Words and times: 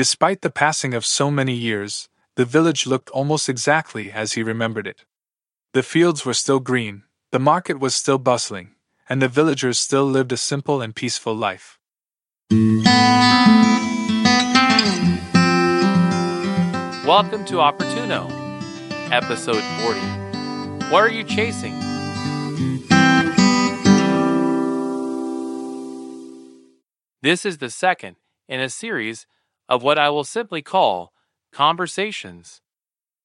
Despite 0.00 0.40
the 0.40 0.48
passing 0.48 0.94
of 0.94 1.04
so 1.04 1.30
many 1.30 1.52
years, 1.52 2.08
the 2.34 2.46
village 2.46 2.86
looked 2.86 3.10
almost 3.10 3.50
exactly 3.50 4.10
as 4.10 4.32
he 4.32 4.42
remembered 4.42 4.86
it. 4.86 5.04
The 5.74 5.82
fields 5.82 6.24
were 6.24 6.32
still 6.32 6.58
green, 6.58 7.02
the 7.32 7.38
market 7.38 7.78
was 7.78 7.94
still 7.94 8.16
bustling, 8.16 8.76
and 9.10 9.20
the 9.20 9.28
villagers 9.28 9.78
still 9.78 10.06
lived 10.06 10.32
a 10.32 10.38
simple 10.38 10.80
and 10.80 10.96
peaceful 10.96 11.34
life. 11.34 11.78
Welcome 17.04 17.44
to 17.44 17.56
Opportuno, 17.56 18.30
episode 19.12 19.62
40. 19.82 20.00
What 20.90 21.02
are 21.02 21.10
you 21.10 21.24
chasing? 21.24 21.78
This 27.20 27.44
is 27.44 27.58
the 27.58 27.68
second 27.68 28.16
in 28.48 28.60
a 28.60 28.70
series 28.70 29.26
of 29.70 29.84
what 29.84 29.98
I 29.98 30.10
will 30.10 30.24
simply 30.24 30.60
call 30.60 31.12
conversations. 31.52 32.60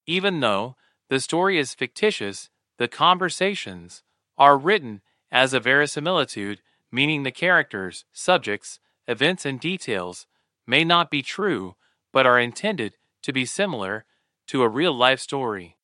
Even 0.05 0.39
though 0.39 0.75
the 1.09 1.19
story 1.19 1.57
is 1.57 1.73
fictitious, 1.73 2.49
the 2.77 2.87
conversations 2.87 4.03
are 4.37 4.57
written 4.57 5.01
as 5.31 5.53
a 5.53 5.59
verisimilitude, 5.59 6.61
meaning 6.91 7.23
the 7.23 7.31
characters, 7.31 8.05
subjects, 8.13 8.79
events, 9.07 9.45
and 9.45 9.59
details 9.59 10.27
may 10.67 10.83
not 10.83 11.09
be 11.09 11.21
true, 11.21 11.75
but 12.13 12.25
are 12.27 12.39
intended 12.39 12.93
to 13.23 13.33
be 13.33 13.45
similar 13.45 14.05
to 14.47 14.61
a 14.61 14.69
real 14.69 14.93
life 14.93 15.19
story. 15.19 15.77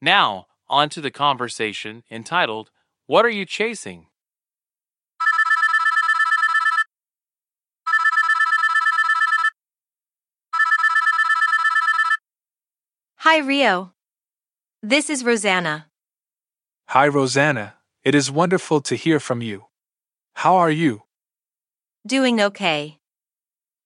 Now, 0.00 0.46
on 0.68 0.88
to 0.90 1.00
the 1.00 1.10
conversation 1.10 2.04
entitled, 2.10 2.70
What 3.06 3.26
Are 3.26 3.30
You 3.30 3.44
Chasing? 3.44 4.06
Hi, 13.24 13.36
Rio. 13.36 13.92
This 14.82 15.10
is 15.10 15.22
Rosanna. 15.22 15.88
Hi, 16.88 17.06
Rosanna. 17.06 17.74
It 18.02 18.14
is 18.14 18.30
wonderful 18.30 18.80
to 18.80 18.94
hear 18.94 19.20
from 19.20 19.42
you. 19.42 19.66
How 20.36 20.56
are 20.56 20.70
you? 20.70 21.02
Doing 22.06 22.40
okay. 22.40 22.96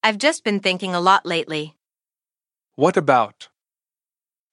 I've 0.04 0.18
just 0.18 0.44
been 0.44 0.60
thinking 0.60 0.94
a 0.94 1.00
lot 1.00 1.26
lately. 1.26 1.74
What 2.76 2.96
about? 2.96 3.48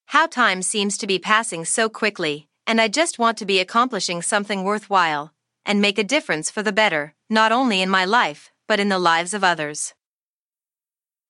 How 0.06 0.26
time 0.26 0.62
seems 0.62 0.98
to 0.98 1.06
be 1.06 1.20
passing 1.20 1.64
so 1.64 1.88
quickly, 1.88 2.48
and 2.66 2.80
I 2.80 2.88
just 2.88 3.20
want 3.20 3.38
to 3.38 3.46
be 3.46 3.60
accomplishing 3.60 4.20
something 4.20 4.64
worthwhile 4.64 5.32
and 5.64 5.80
make 5.80 5.96
a 5.96 6.10
difference 6.14 6.50
for 6.50 6.64
the 6.64 6.72
better, 6.72 7.14
not 7.30 7.52
only 7.52 7.82
in 7.82 7.88
my 7.88 8.04
life, 8.04 8.50
but 8.66 8.80
in 8.80 8.88
the 8.88 8.98
lives 8.98 9.32
of 9.32 9.44
others. 9.44 9.94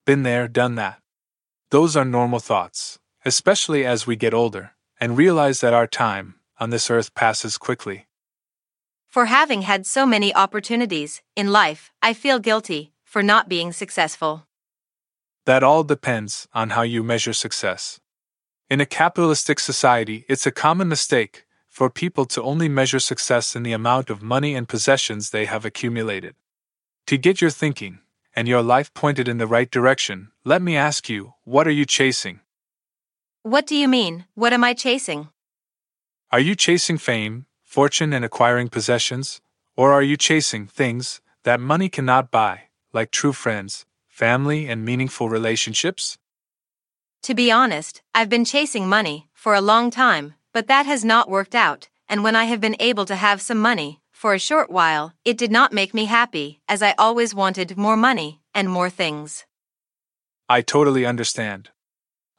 Been 0.07 0.23
there, 0.23 0.49
done 0.49 0.77
that. 0.77 1.03
Those 1.71 1.99
are 1.99 2.07
normal 2.07 2.39
thoughts, 2.39 2.99
especially 3.25 3.85
as 3.85 4.07
we 4.07 4.17
get 4.17 4.35
older 4.35 4.73
and 5.01 5.17
realize 5.17 5.61
that 5.61 5.75
our 5.75 5.87
time 5.87 6.37
on 6.59 6.71
this 6.71 6.91
earth 6.91 7.15
passes 7.15 7.59
quickly. 7.59 8.07
For 9.09 9.27
having 9.27 9.63
had 9.63 9.85
so 9.87 10.07
many 10.07 10.35
opportunities 10.35 11.23
in 11.37 11.53
life, 11.53 11.91
I 12.01 12.15
feel 12.15 12.39
guilty 12.39 12.93
for 13.05 13.23
not 13.23 13.49
being 13.49 13.73
successful. 13.73 14.47
That 15.45 15.63
all 15.63 15.85
depends 15.85 16.49
on 16.55 16.71
how 16.71 16.83
you 16.83 17.03
measure 17.03 17.33
success. 17.33 18.01
In 18.71 18.81
a 18.81 18.87
capitalistic 18.87 19.61
society, 19.61 20.25
it's 20.29 20.47
a 20.47 20.51
common 20.51 20.89
mistake 20.89 21.45
for 21.69 21.91
people 21.91 22.25
to 22.27 22.43
only 22.43 22.69
measure 22.69 23.01
success 23.01 23.57
in 23.57 23.65
the 23.65 23.73
amount 23.73 24.09
of 24.09 24.23
money 24.23 24.55
and 24.55 24.69
possessions 24.69 25.31
they 25.31 25.47
have 25.47 25.65
accumulated. 25.65 26.35
To 27.07 27.19
get 27.19 27.41
your 27.41 27.51
thinking 27.51 27.99
and 28.37 28.47
your 28.47 28.63
life 28.63 28.95
pointed 28.95 29.27
in 29.27 29.39
the 29.39 29.47
right 29.47 29.71
direction, 29.71 30.31
let 30.45 30.63
me 30.63 30.77
ask 30.77 31.09
you 31.09 31.35
what 31.45 31.67
are 31.67 31.73
you 31.73 31.85
chasing? 31.85 32.41
What 33.45 33.67
do 33.67 33.75
you 33.75 33.89
mean? 33.89 34.27
What 34.35 34.53
am 34.53 34.63
I 34.63 34.73
chasing? 34.73 35.29
Are 36.31 36.39
you 36.39 36.55
chasing 36.55 36.97
fame, 36.97 37.47
fortune, 37.65 38.13
and 38.13 38.25
acquiring 38.25 38.69
possessions? 38.69 39.41
Or 39.77 39.93
are 39.93 40.03
you 40.03 40.17
chasing 40.17 40.69
things 40.69 41.21
that 41.43 41.59
money 41.59 41.89
cannot 41.89 42.31
buy, 42.31 42.69
like 42.93 43.11
true 43.11 43.33
friends, 43.33 43.85
family, 44.07 44.69
and 44.69 44.85
meaningful 44.85 45.29
relationships? 45.29 46.19
To 47.23 47.35
be 47.35 47.51
honest, 47.51 48.01
I've 48.15 48.29
been 48.29 48.45
chasing 48.45 48.89
money 48.89 49.29
for 49.35 49.55
a 49.55 49.61
long 49.61 49.91
time, 49.91 50.35
but 50.53 50.69
that 50.69 50.87
has 50.87 51.05
not 51.05 51.29
worked 51.29 51.57
out, 51.57 51.89
and 52.09 52.23
when 52.23 52.37
I 52.37 52.45
have 52.45 52.61
been 52.61 52.77
able 52.79 53.07
to 53.07 53.17
have 53.17 53.43
some 53.43 53.59
money, 53.59 54.01
for 54.13 54.35
a 54.35 54.39
short 54.39 54.71
while, 54.71 55.15
it 55.25 55.37
did 55.37 55.51
not 55.51 55.73
make 55.73 55.93
me 55.93 56.05
happy, 56.05 56.61
as 56.69 56.81
I 56.81 56.95
always 56.97 57.35
wanted 57.35 57.77
more 57.77 57.97
money 57.97 58.41
and 58.55 58.69
more 58.69 58.89
things. 58.89 59.47
I 60.49 60.63
totally 60.63 61.05
understand. 61.05 61.71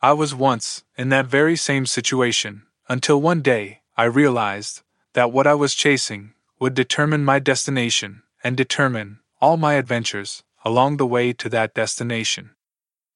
I 0.04 0.12
was 0.12 0.36
once 0.36 0.84
in 0.98 1.08
that 1.10 1.28
very 1.28 1.56
same 1.56 1.86
situation 1.86 2.64
until 2.90 3.22
one 3.22 3.42
day 3.42 3.84
I 3.96 4.04
realized 4.04 4.82
that 5.14 5.32
what 5.32 5.48
I 5.48 5.54
was 5.54 5.74
chasing 5.74 6.34
would 6.60 6.74
determine 6.74 7.24
my 7.24 7.40
destination 7.40 8.22
and 8.44 8.58
determine 8.58 9.20
all 9.40 9.56
my 9.56 9.76
adventures 9.76 10.44
along 10.66 10.98
the 10.98 11.08
way 11.08 11.32
to 11.32 11.48
that 11.48 11.74
destination. 11.74 12.50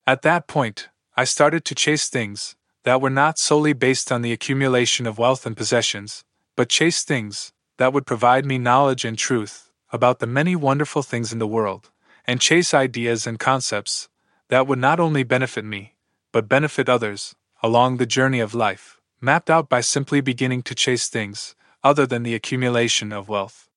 At 0.08 0.22
that 0.22 0.48
point, 0.48 0.88
I 1.18 1.26
started 1.26 1.66
to 1.66 1.76
chase 1.76 2.08
things 2.08 2.56
that 2.86 3.02
were 3.02 3.10
not 3.10 3.38
solely 3.38 3.74
based 3.74 4.10
on 4.10 4.22
the 4.22 4.32
accumulation 4.32 5.06
of 5.06 5.18
wealth 5.20 5.46
and 5.46 5.58
possessions, 5.58 6.24
but 6.56 6.70
chase 6.70 7.04
things 7.04 7.52
that 7.80 7.92
would 7.92 8.06
provide 8.06 8.46
me 8.46 8.58
knowledge 8.58 9.04
and 9.04 9.18
truth 9.18 9.74
about 9.92 10.20
the 10.20 10.26
many 10.26 10.56
wonderful 10.56 11.02
things 11.02 11.34
in 11.34 11.40
the 11.40 11.48
world, 11.48 11.92
and 12.26 12.40
chase 12.40 12.74
ideas 12.74 13.28
and 13.28 13.40
concepts 13.40 14.08
that 14.48 14.68
would 14.68 14.80
not 14.80 15.02
only 15.02 15.24
benefit 15.24 15.66
me, 15.66 15.96
but 16.32 16.50
benefit 16.50 16.90
others 16.90 17.36
along 17.64 17.98
the 17.98 18.06
journey 18.06 18.40
of 18.40 18.54
life, 18.54 19.02
mapped 19.20 19.50
out 19.50 19.68
by 19.70 19.82
simply 19.82 20.22
beginning 20.22 20.62
to 20.64 20.76
chase 20.76 21.08
things 21.10 21.56
other 21.84 22.06
than 22.06 22.24
the 22.24 22.36
accumulation 22.36 23.12
of 23.12 23.30
wealth. 23.30 23.70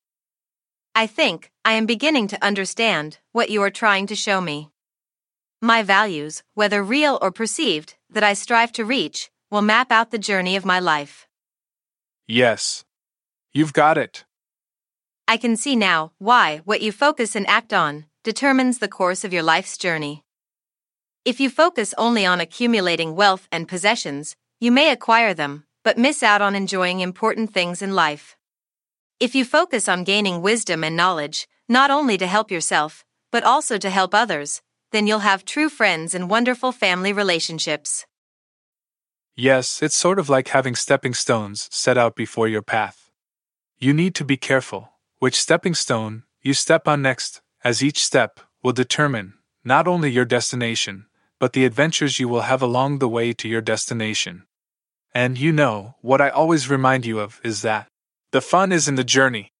I 0.95 1.07
think 1.07 1.51
I 1.65 1.73
am 1.73 1.87
beginning 1.87 2.29
to 2.29 2.45
understand 2.45 3.19
what 3.33 3.51
you 3.51 3.63
are 3.63 3.71
trying 3.71 4.07
to 4.09 4.15
show 4.15 4.41
me. 4.41 4.71
My 5.63 5.83
values, 5.83 6.43
whether 6.55 6.83
real 6.83 7.19
or 7.23 7.31
perceived, 7.31 7.95
that 8.11 8.25
I 8.25 8.33
strive 8.33 8.73
to 8.73 8.85
reach, 8.85 9.31
will 9.51 9.63
map 9.63 9.93
out 9.93 10.11
the 10.11 10.19
journey 10.19 10.57
of 10.57 10.65
my 10.65 10.81
life. 10.81 11.29
Yes. 12.27 12.85
You've 13.53 13.73
got 13.73 13.99
it. 13.99 14.25
I 15.27 15.37
can 15.37 15.57
see 15.57 15.77
now 15.77 16.13
why 16.19 16.61
what 16.65 16.83
you 16.83 16.93
focus 16.93 17.37
and 17.37 17.47
act 17.47 17.73
on 17.73 18.07
determines 18.25 18.79
the 18.79 18.89
course 18.89 19.25
of 19.25 19.33
your 19.33 19.43
life's 19.43 19.79
journey. 19.79 20.25
If 21.25 21.39
you 21.39 21.51
focus 21.51 21.93
only 21.99 22.25
on 22.25 22.41
accumulating 22.41 23.15
wealth 23.15 23.47
and 23.53 23.69
possessions, 23.69 24.37
you 24.59 24.73
may 24.73 24.91
acquire 24.91 25.35
them, 25.35 25.65
but 25.85 25.99
miss 25.99 26.23
out 26.23 26.41
on 26.41 26.57
enjoying 26.57 27.01
important 27.01 27.53
things 27.53 27.83
in 27.83 27.95
life. 27.95 28.37
If 29.21 29.35
you 29.35 29.45
focus 29.45 29.87
on 29.87 30.05
gaining 30.05 30.41
wisdom 30.41 30.83
and 30.83 30.97
knowledge, 30.97 31.47
not 31.69 31.91
only 31.91 32.17
to 32.17 32.27
help 32.27 32.51
yourself, 32.51 33.05
but 33.31 33.45
also 33.45 33.77
to 33.77 33.91
help 33.91 34.15
others, 34.15 34.63
then 34.93 35.07
you'll 35.07 35.19
have 35.21 35.45
true 35.45 35.69
friends 35.69 36.15
and 36.15 36.31
wonderful 36.31 36.73
family 36.73 37.13
relationships. 37.13 38.07
Yes, 39.37 39.83
it's 39.83 39.97
sort 39.97 40.19
of 40.19 40.31
like 40.31 40.49
having 40.49 40.75
stepping 40.75 41.13
stones 41.13 41.69
set 41.71 41.99
out 41.99 42.17
before 42.17 42.49
your 42.49 42.63
path. 42.63 43.11
You 43.79 43.93
need 43.93 44.15
to 44.15 44.25
be 44.25 44.39
careful 44.39 44.91
which 45.19 45.39
stepping 45.39 45.75
stone 45.75 46.23
you 46.41 46.55
step 46.55 46.89
on 46.89 47.03
next, 47.03 47.43
as 47.63 47.85
each 47.85 48.03
step 48.03 48.41
will 48.63 48.73
determine 48.73 49.35
not 49.63 49.87
only 49.87 50.11
your 50.11 50.25
destination, 50.25 51.05
but 51.41 51.55
the 51.55 51.65
adventures 51.65 52.21
you 52.21 52.29
will 52.29 52.43
have 52.43 52.63
along 52.63 52.99
the 52.99 53.09
way 53.09 53.33
to 53.33 53.49
your 53.49 53.63
destination. 53.63 54.45
And 55.13 55.39
you 55.39 55.51
know, 55.51 55.97
what 56.03 56.21
I 56.21 56.29
always 56.29 56.71
remind 56.71 57.05
you 57.05 57.19
of 57.19 57.41
is 57.43 57.63
that 57.63 57.89
the 58.31 58.43
fun 58.43 58.71
is 58.71 58.87
in 58.87 58.95
the 58.95 59.03
journey. 59.03 59.53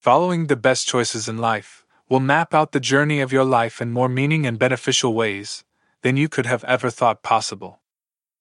Following 0.00 0.46
the 0.46 0.56
best 0.56 0.88
choices 0.88 1.28
in 1.28 1.38
life 1.38 1.84
will 2.08 2.20
map 2.20 2.52
out 2.52 2.72
the 2.72 2.80
journey 2.80 3.20
of 3.20 3.32
your 3.32 3.44
life 3.44 3.80
in 3.80 3.92
more 3.92 4.08
meaning 4.08 4.46
and 4.46 4.58
beneficial 4.58 5.14
ways 5.14 5.62
than 6.02 6.16
you 6.16 6.28
could 6.28 6.46
have 6.46 6.64
ever 6.64 6.90
thought 6.90 7.22
possible. 7.22 7.80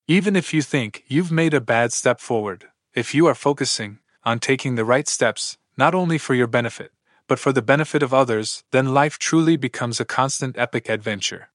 Even 0.08 0.36
if 0.36 0.54
you 0.54 0.62
think 0.62 1.04
you've 1.08 1.32
made 1.32 1.54
a 1.54 1.62
bad 1.62 1.94
step 1.94 2.20
forward, 2.20 2.66
if 2.94 3.14
you 3.14 3.28
are 3.28 3.36
focusing 3.36 4.00
on 4.24 4.40
taking 4.40 4.76
the 4.76 4.86
right 4.86 5.08
steps, 5.08 5.58
not 5.78 5.94
only 5.94 6.18
for 6.18 6.34
your 6.34 6.48
benefit, 6.48 6.92
but 7.28 7.40
for 7.40 7.52
the 7.52 7.62
benefit 7.62 8.04
of 8.04 8.14
others, 8.14 8.64
then 8.72 8.94
life 8.94 9.18
truly 9.18 9.58
becomes 9.58 10.00
a 10.00 10.06
constant 10.06 10.58
epic 10.58 10.90
adventure. 10.90 11.50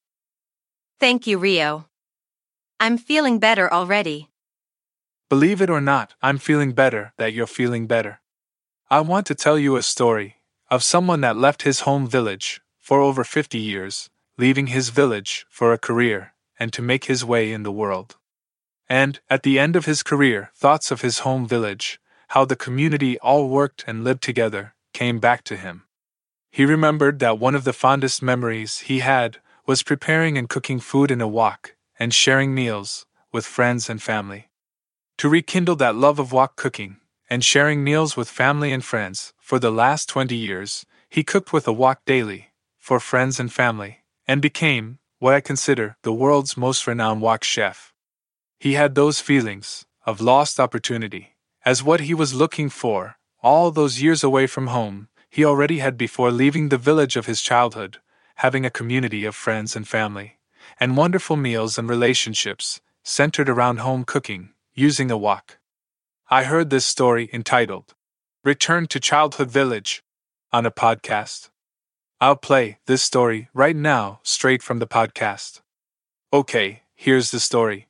Thank 0.99 1.25
you, 1.27 1.37
Rio. 1.37 1.87
I'm 2.77 2.97
feeling 2.97 3.39
better 3.39 3.71
already. 3.71 4.27
Believe 5.29 5.61
it 5.61 5.69
or 5.69 5.79
not, 5.79 6.13
I'm 6.21 6.37
feeling 6.37 6.73
better 6.73 7.13
that 7.17 7.31
you're 7.31 7.47
feeling 7.47 7.87
better. 7.87 8.19
I 8.89 8.99
want 8.99 9.25
to 9.27 9.35
tell 9.35 9.57
you 9.57 9.77
a 9.77 9.81
story 9.81 10.41
of 10.69 10.83
someone 10.83 11.21
that 11.21 11.37
left 11.37 11.61
his 11.61 11.81
home 11.81 12.05
village 12.05 12.59
for 12.77 12.99
over 12.99 13.23
50 13.23 13.57
years, 13.57 14.09
leaving 14.37 14.67
his 14.67 14.89
village 14.89 15.45
for 15.49 15.71
a 15.71 15.77
career 15.77 16.33
and 16.59 16.73
to 16.73 16.81
make 16.81 17.05
his 17.05 17.23
way 17.23 17.53
in 17.53 17.63
the 17.63 17.71
world. 17.71 18.17
And, 18.89 19.21
at 19.29 19.43
the 19.43 19.57
end 19.57 19.77
of 19.77 19.85
his 19.85 20.03
career, 20.03 20.51
thoughts 20.53 20.91
of 20.91 20.99
his 20.99 21.19
home 21.19 21.47
village, 21.47 21.97
how 22.29 22.43
the 22.43 22.57
community 22.57 23.17
all 23.19 23.47
worked 23.47 23.85
and 23.87 24.03
lived 24.03 24.21
together, 24.21 24.73
came 24.91 25.19
back 25.19 25.45
to 25.45 25.55
him. 25.55 25.83
He 26.51 26.65
remembered 26.65 27.19
that 27.19 27.39
one 27.39 27.55
of 27.55 27.63
the 27.63 27.71
fondest 27.71 28.21
memories 28.21 28.79
he 28.79 28.99
had 28.99 29.37
was 29.69 29.83
preparing 29.83 30.35
and 30.35 30.49
cooking 30.49 30.79
food 30.79 31.11
in 31.11 31.21
a 31.21 31.27
wok 31.27 31.75
and 31.99 32.11
sharing 32.11 32.55
meals 32.55 33.05
with 33.31 33.45
friends 33.45 33.87
and 33.87 34.01
family. 34.01 34.49
To 35.19 35.29
rekindle 35.29 35.75
that 35.75 35.93
love 35.95 36.17
of 36.17 36.31
wok 36.31 36.55
cooking 36.55 36.97
and 37.29 37.45
sharing 37.45 37.83
meals 37.83 38.17
with 38.17 38.27
family 38.27 38.71
and 38.71 38.83
friends, 38.83 39.31
for 39.39 39.59
the 39.59 39.69
last 39.69 40.09
20 40.09 40.35
years, 40.35 40.87
he 41.07 41.23
cooked 41.23 41.53
with 41.53 41.67
a 41.67 41.71
wok 41.71 41.99
daily 42.07 42.47
for 42.79 42.99
friends 42.99 43.39
and 43.39 43.53
family 43.53 43.99
and 44.27 44.41
became 44.41 44.97
what 45.19 45.35
I 45.35 45.39
consider 45.39 45.97
the 46.01 46.13
world's 46.21 46.57
most 46.57 46.87
renowned 46.87 47.21
wok 47.21 47.43
chef. 47.43 47.93
He 48.59 48.73
had 48.73 48.95
those 48.95 49.19
feelings 49.19 49.85
of 50.03 50.19
lost 50.19 50.59
opportunity 50.59 51.35
as 51.63 51.83
what 51.83 51.99
he 51.99 52.15
was 52.15 52.33
looking 52.33 52.69
for 52.69 53.17
all 53.43 53.69
those 53.69 54.01
years 54.01 54.23
away 54.23 54.47
from 54.47 54.73
home 54.73 55.09
he 55.29 55.45
already 55.45 55.77
had 55.77 55.95
before 55.95 56.31
leaving 56.31 56.69
the 56.69 56.85
village 56.89 57.15
of 57.15 57.27
his 57.27 57.43
childhood, 57.43 57.99
having 58.39 58.65
a 58.65 58.69
community 58.69 59.25
of 59.25 59.35
friends 59.35 59.75
and 59.75 59.85
family, 59.85 60.37
and 60.79 60.95
wonderful 60.95 61.35
meals 61.35 61.77
and 61.77 61.89
relationships 61.89 62.79
centered 63.03 63.49
around 63.49 63.79
home 63.79 64.05
cooking, 64.05 64.53
using 64.73 65.11
a 65.11 65.17
wok. 65.17 65.57
I 66.29 66.45
heard 66.45 66.69
this 66.69 66.85
story 66.85 67.29
entitled 67.33 67.95
Return 68.45 68.87
to 68.87 68.99
Childhood 68.99 69.51
Village 69.51 70.01
on 70.53 70.65
a 70.65 70.71
podcast. 70.71 71.49
I'll 72.21 72.37
play 72.37 72.77
this 72.85 73.03
story 73.03 73.49
right 73.53 73.75
now, 73.75 74.21
straight 74.23 74.63
from 74.63 74.79
the 74.79 74.87
podcast. 74.87 75.59
Okay, 76.31 76.83
here's 76.95 77.31
the 77.31 77.41
story. 77.41 77.89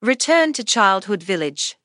Return 0.00 0.54
to 0.54 0.64
Childhood 0.64 1.22
Village. 1.22 1.76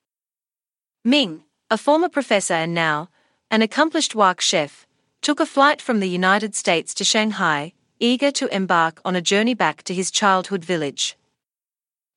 Ming, 1.04 1.44
a 1.70 1.78
former 1.78 2.08
professor 2.08 2.54
and 2.54 2.74
now 2.74 3.10
an 3.50 3.62
accomplished 3.62 4.16
wok 4.16 4.40
chef, 4.40 4.88
took 5.22 5.40
a 5.40 5.46
flight 5.46 5.80
from 5.80 6.00
the 6.00 6.10
United 6.10 6.56
States 6.56 6.96
to 6.96 7.04
Shanghai, 7.04 7.74
eager 8.00 8.32
to 8.32 8.54
embark 8.54 9.00
on 9.06 9.16
a 9.16 9.22
journey 9.22 9.54
back 9.54 9.84
to 9.84 9.94
his 9.94 10.10
childhood 10.10 10.66
village. 10.66 11.16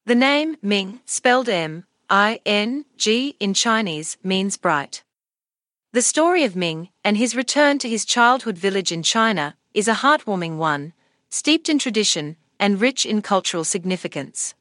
The 0.06 0.14
name 0.14 0.56
Ming, 0.62 1.00
spelled 1.04 1.48
M 1.48 1.84
I 2.08 2.40
N 2.46 2.86
G 2.96 3.36
in 3.38 3.52
Chinese, 3.52 4.16
means 4.24 4.56
bright. 4.56 5.04
The 5.92 6.00
story 6.02 6.44
of 6.44 6.56
Ming 6.56 6.88
and 7.04 7.18
his 7.18 7.36
return 7.36 7.78
to 7.80 7.88
his 7.88 8.06
childhood 8.06 8.56
village 8.56 8.90
in 8.90 9.02
China 9.02 9.54
is 9.74 9.86
a 9.86 9.94
heartwarming 9.94 10.56
one, 10.56 10.94
steeped 11.28 11.68
in 11.68 11.78
tradition 11.78 12.36
and 12.58 12.80
rich 12.80 13.04
in 13.04 13.20
cultural 13.20 13.64
significance. 13.64 14.54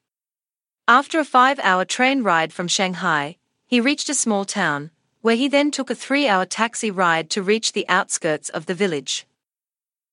After 0.86 1.18
a 1.18 1.26
five 1.26 1.60
hour 1.60 1.86
train 1.86 2.24
ride 2.24 2.52
from 2.52 2.68
Shanghai, 2.68 3.38
he 3.66 3.80
reached 3.80 4.10
a 4.10 4.14
small 4.14 4.44
town, 4.44 4.92
where 5.24 5.38
he 5.38 5.48
then 5.48 5.72
took 5.72 5.90
a 5.90 5.96
three 5.96 6.28
hour 6.28 6.46
taxi 6.46 6.92
ride 6.92 7.30
to 7.30 7.42
reach 7.42 7.72
the 7.72 7.88
outskirts 7.88 8.50
of 8.50 8.66
the 8.66 8.74
village. 8.74 9.26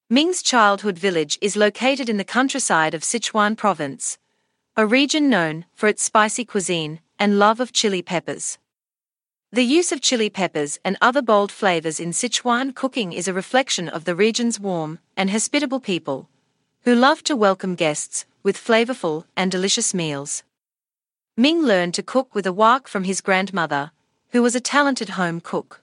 Ming's 0.09 0.41
childhood 0.41 0.97
village 0.97 1.37
is 1.41 1.57
located 1.57 2.09
in 2.09 2.17
the 2.17 2.33
countryside 2.37 2.95
of 2.95 3.03
Sichuan 3.03 3.57
province, 3.57 4.19
a 4.77 4.87
region 4.87 5.29
known 5.29 5.65
for 5.75 5.89
its 5.89 6.05
spicy 6.05 6.45
cuisine 6.45 7.01
and 7.19 7.41
love 7.41 7.59
of 7.59 7.73
chili 7.73 8.03
peppers. 8.03 8.59
The 9.51 9.65
use 9.65 9.91
of 9.91 10.01
chili 10.01 10.31
peppers 10.31 10.79
and 10.85 10.97
other 11.01 11.23
bold 11.23 11.51
flavors 11.51 11.99
in 11.99 12.13
Sichuan 12.13 12.73
cooking 12.73 13.13
is 13.13 13.27
a 13.27 13.35
reflection 13.35 13.89
of 13.89 14.05
the 14.05 14.15
region's 14.15 14.61
warm 14.61 15.01
and 15.17 15.31
hospitable 15.31 15.81
people, 15.81 16.29
who 16.83 16.95
love 16.95 17.25
to 17.25 17.35
welcome 17.35 17.75
guests 17.75 18.27
with 18.45 18.57
flavorful 18.57 19.25
and 19.37 19.51
delicious 19.51 19.93
meals. 19.93 20.45
Ming 21.37 21.63
learned 21.65 21.95
to 21.95 22.03
cook 22.05 22.33
with 22.33 22.47
a 22.47 22.53
wok 22.53 22.87
from 22.87 23.03
his 23.03 23.21
grandmother, 23.21 23.91
who 24.33 24.43
was 24.43 24.55
a 24.55 24.61
talented 24.61 25.11
home 25.11 25.41
cook. 25.41 25.83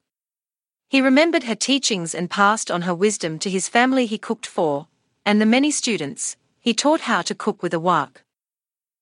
He 0.90 1.02
remembered 1.02 1.44
her 1.44 1.56
teachings 1.56 2.16
and 2.16 2.30
passed 2.30 2.72
on 2.72 2.84
her 2.84 2.96
wisdom 2.96 3.40
to 3.40 3.50
his 3.50 3.68
family 3.68 4.06
he 4.06 4.18
cooked 4.18 4.46
for, 4.46 4.88
and 5.26 5.42
the 5.42 5.46
many 5.46 5.70
students 5.70 6.38
he 6.60 6.74
taught 6.74 7.02
how 7.02 7.22
to 7.22 7.36
cook 7.36 7.62
with 7.62 7.74
a 7.74 7.80
wok. 7.80 8.24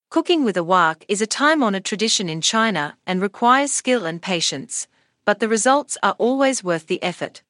Cooking 0.08 0.44
with 0.44 0.56
a 0.56 0.64
wok 0.64 1.04
is 1.08 1.20
a 1.20 1.26
time 1.26 1.62
honored 1.62 1.84
tradition 1.84 2.28
in 2.28 2.40
China 2.40 2.96
and 3.06 3.20
requires 3.20 3.72
skill 3.72 4.06
and 4.06 4.22
patience, 4.22 4.88
but 5.24 5.40
the 5.40 5.48
results 5.48 5.98
are 6.02 6.14
always 6.18 6.64
worth 6.64 6.86
the 6.86 7.02
effort. 7.02 7.42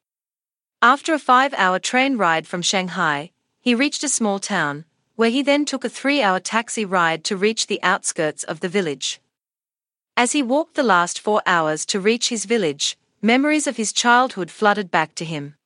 After 0.83 1.15
a 1.15 1.19
five 1.19 1.55
hour 1.55 1.79
train 1.79 2.17
ride 2.17 2.47
from 2.47 2.63
Shanghai, 2.63 3.31
he 3.61 3.75
reached 3.75 4.05
a 4.05 4.09
small 4.09 4.39
town, 4.39 4.85
where 5.17 5.31
he 5.31 5.43
then 5.43 5.65
took 5.65 5.85
a 5.85 5.89
three 5.89 6.23
hour 6.23 6.41
taxi 6.41 6.85
ride 6.85 7.25
to 7.25 7.37
reach 7.37 7.67
the 7.67 7.83
outskirts 7.83 8.45
of 8.45 8.61
the 8.61 8.69
village. 8.69 9.21
As 10.19 10.33
he 10.33 10.43
walked 10.43 10.77
the 10.77 10.83
last 10.83 11.21
four 11.21 11.43
hours 11.45 11.85
to 11.87 12.01
reach 12.01 12.31
his 12.31 12.47
village, 12.47 12.97
memories 13.21 13.67
of 13.67 13.77
his 13.77 13.93
childhood 13.93 14.51
flooded 14.51 14.91
back 14.91 15.15
to 15.17 15.27
him. 15.27 15.57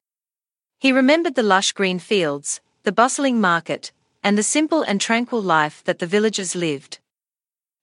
He 0.81 0.91
remembered 0.91 1.37
the 1.37 1.45
lush 1.45 1.71
green 1.71 2.01
fields, 2.01 2.61
the 2.83 2.91
bustling 2.91 3.41
market, 3.41 3.93
and 4.25 4.37
the 4.37 4.43
simple 4.43 4.83
and 4.83 5.01
tranquil 5.01 5.41
life 5.41 5.85
that 5.85 6.01
the 6.01 6.07
villagers 6.07 6.57
lived. 6.57 6.99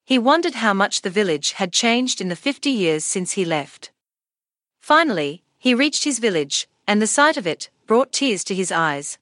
He 0.03 0.19
wondered 0.19 0.55
how 0.55 0.73
much 0.73 1.03
the 1.03 1.09
village 1.09 1.53
had 1.53 1.71
changed 1.71 2.19
in 2.19 2.27
the 2.27 2.35
50 2.35 2.69
years 2.69 3.05
since 3.05 3.33
he 3.33 3.45
left. 3.45 3.91
Finally, 4.79 5.43
he 5.57 5.73
reached 5.73 6.03
his 6.03 6.19
village, 6.19 6.67
and 6.85 7.01
the 7.01 7.07
sight 7.07 7.37
of 7.37 7.47
it 7.47 7.69
brought 7.85 8.11
tears 8.11 8.43
to 8.43 8.53
his 8.53 8.73
eyes. 8.73 9.17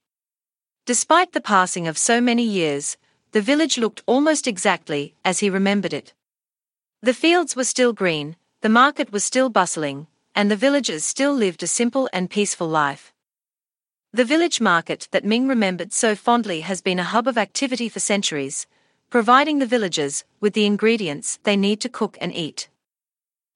Despite 0.85 1.33
the 1.33 1.41
passing 1.41 1.87
of 1.87 1.97
so 1.97 2.19
many 2.19 2.43
years, 2.43 2.97
the 3.33 3.41
village 3.41 3.77
looked 3.77 4.01
almost 4.07 4.47
exactly 4.47 5.13
as 5.23 5.39
he 5.39 5.49
remembered 5.49 5.93
it. 5.93 6.13
The 7.05 7.13
fields 7.13 7.55
were 7.55 7.65
still 7.65 7.93
green, 7.93 8.35
the 8.61 8.67
market 8.83 9.11
was 9.11 9.23
still 9.23 9.49
bustling, 9.49 10.07
and 10.33 10.49
the 10.49 10.55
villagers 10.55 11.03
still 11.03 11.33
lived 11.33 11.61
a 11.61 11.67
simple 11.67 12.09
and 12.11 12.31
peaceful 12.31 12.67
life. 12.67 13.13
The 14.11 14.25
village 14.25 14.59
market 14.59 15.07
that 15.11 15.23
Ming 15.23 15.47
remembered 15.47 15.93
so 15.93 16.15
fondly 16.15 16.61
has 16.61 16.81
been 16.81 16.97
a 16.97 17.03
hub 17.03 17.27
of 17.27 17.37
activity 17.37 17.89
for 17.89 17.99
centuries, 17.99 18.65
providing 19.11 19.59
the 19.59 19.67
villagers 19.67 20.23
with 20.39 20.53
the 20.55 20.65
ingredients 20.65 21.37
they 21.43 21.55
need 21.55 21.79
to 21.81 21.89
cook 21.89 22.17
and 22.19 22.33
eat. 22.33 22.69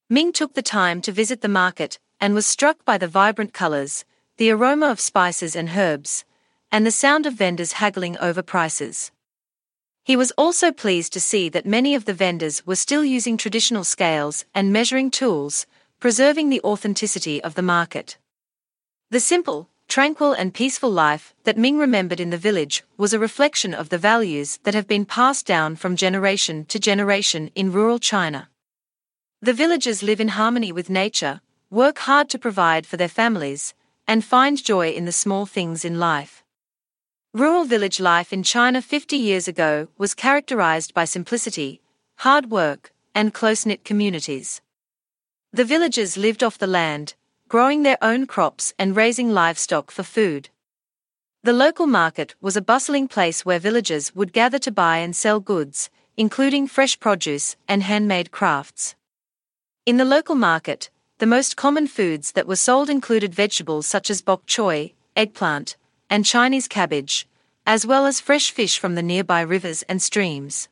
Ming 0.08 0.32
took 0.32 0.54
the 0.54 0.62
time 0.62 1.00
to 1.00 1.10
visit 1.10 1.40
the 1.40 1.48
market 1.48 1.98
and 2.20 2.34
was 2.34 2.46
struck 2.46 2.84
by 2.84 2.98
the 2.98 3.08
vibrant 3.08 3.52
colors, 3.52 4.04
the 4.36 4.52
aroma 4.52 4.88
of 4.92 5.00
spices 5.00 5.56
and 5.56 5.70
herbs, 5.70 6.24
and 6.70 6.86
the 6.86 6.92
sound 6.92 7.26
of 7.26 7.34
vendors 7.34 7.72
haggling 7.82 8.16
over 8.18 8.42
prices. 8.42 9.10
He 10.02 10.16
was 10.16 10.32
also 10.32 10.72
pleased 10.72 11.12
to 11.12 11.20
see 11.20 11.48
that 11.50 11.66
many 11.66 11.94
of 11.94 12.04
the 12.04 12.14
vendors 12.14 12.66
were 12.66 12.76
still 12.76 13.04
using 13.04 13.36
traditional 13.36 13.84
scales 13.84 14.44
and 14.54 14.72
measuring 14.72 15.10
tools, 15.10 15.66
preserving 16.00 16.48
the 16.48 16.62
authenticity 16.62 17.42
of 17.42 17.54
the 17.54 17.62
market. 17.62 18.16
The 19.10 19.20
simple, 19.20 19.68
tranquil, 19.88 20.32
and 20.32 20.54
peaceful 20.54 20.90
life 20.90 21.34
that 21.44 21.58
Ming 21.58 21.78
remembered 21.78 22.20
in 22.20 22.30
the 22.30 22.38
village 22.38 22.84
was 22.96 23.12
a 23.12 23.18
reflection 23.18 23.74
of 23.74 23.88
the 23.88 23.98
values 23.98 24.58
that 24.62 24.74
have 24.74 24.86
been 24.86 25.04
passed 25.04 25.46
down 25.46 25.76
from 25.76 25.96
generation 25.96 26.64
to 26.66 26.78
generation 26.78 27.50
in 27.54 27.72
rural 27.72 27.98
China. 27.98 28.48
The 29.42 29.52
villagers 29.52 30.02
live 30.02 30.20
in 30.20 30.28
harmony 30.28 30.70
with 30.70 30.88
nature, 30.90 31.40
work 31.70 31.98
hard 31.98 32.28
to 32.30 32.38
provide 32.38 32.86
for 32.86 32.96
their 32.96 33.08
families, 33.08 33.74
and 34.06 34.24
find 34.24 34.62
joy 34.62 34.90
in 34.90 35.04
the 35.04 35.12
small 35.12 35.44
things 35.44 35.84
in 35.84 35.98
life. 35.98 36.39
Rural 37.32 37.64
village 37.64 38.00
life 38.00 38.32
in 38.32 38.42
China 38.42 38.82
50 38.82 39.16
years 39.16 39.46
ago 39.46 39.86
was 39.96 40.14
characterized 40.14 40.92
by 40.92 41.04
simplicity, 41.04 41.80
hard 42.16 42.50
work, 42.50 42.92
and 43.14 43.32
close 43.32 43.64
knit 43.64 43.84
communities. 43.84 44.60
The 45.52 45.64
villagers 45.64 46.16
lived 46.16 46.42
off 46.42 46.58
the 46.58 46.66
land, 46.66 47.14
growing 47.46 47.84
their 47.84 47.98
own 48.02 48.26
crops 48.26 48.74
and 48.80 48.96
raising 48.96 49.30
livestock 49.30 49.92
for 49.92 50.02
food. 50.02 50.48
The 51.44 51.52
local 51.52 51.86
market 51.86 52.34
was 52.40 52.56
a 52.56 52.60
bustling 52.60 53.06
place 53.06 53.46
where 53.46 53.60
villagers 53.60 54.12
would 54.12 54.32
gather 54.32 54.58
to 54.58 54.72
buy 54.72 54.96
and 54.96 55.14
sell 55.14 55.38
goods, 55.38 55.88
including 56.16 56.66
fresh 56.66 56.98
produce 56.98 57.54
and 57.68 57.84
handmade 57.84 58.32
crafts. 58.32 58.96
In 59.86 59.98
the 59.98 60.04
local 60.04 60.34
market, 60.34 60.90
the 61.18 61.26
most 61.26 61.56
common 61.56 61.86
foods 61.86 62.32
that 62.32 62.48
were 62.48 62.56
sold 62.56 62.90
included 62.90 63.32
vegetables 63.32 63.86
such 63.86 64.10
as 64.10 64.20
bok 64.20 64.46
choy, 64.46 64.94
eggplant, 65.14 65.76
and 66.10 66.26
Chinese 66.26 66.68
cabbage, 66.68 67.26
as 67.64 67.86
well 67.86 68.04
as 68.04 68.20
fresh 68.20 68.50
fish 68.50 68.78
from 68.78 68.96
the 68.96 69.02
nearby 69.02 69.40
rivers 69.40 69.82
and 69.84 70.02
streams. 70.02 70.68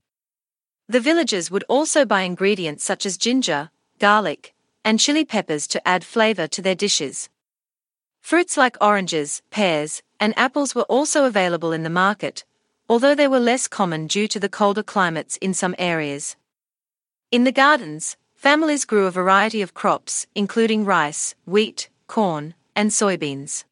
The 0.88 1.00
villagers 1.00 1.50
would 1.50 1.64
also 1.68 2.04
buy 2.04 2.22
ingredients 2.22 2.84
such 2.84 3.06
as 3.06 3.16
ginger, 3.16 3.70
garlic, 3.98 4.54
and 4.84 4.98
chili 4.98 5.24
peppers 5.24 5.66
to 5.68 5.86
add 5.86 6.02
flavor 6.02 6.48
to 6.48 6.60
their 6.60 6.74
dishes. 6.74 7.28
Fruits 8.20 8.56
like 8.56 8.76
oranges, 8.80 9.42
pears, 9.50 10.02
and 10.18 10.36
apples 10.36 10.74
were 10.74 10.82
also 10.82 11.24
available 11.24 11.72
in 11.72 11.82
the 11.84 11.90
market, 11.90 12.44
although 12.88 13.14
they 13.14 13.28
were 13.28 13.38
less 13.38 13.68
common 13.68 14.06
due 14.06 14.26
to 14.28 14.40
the 14.40 14.48
colder 14.48 14.82
climates 14.82 15.36
in 15.36 15.54
some 15.54 15.74
areas. 15.78 16.36
In 17.30 17.44
the 17.44 17.52
gardens, 17.52 18.16
families 18.34 18.84
grew 18.84 19.06
a 19.06 19.10
variety 19.10 19.60
of 19.60 19.74
crops, 19.74 20.26
including 20.34 20.84
rice, 20.84 21.34
wheat, 21.44 21.90
corn, 22.06 22.54
and 22.74 22.90
soybeans. 22.90 23.64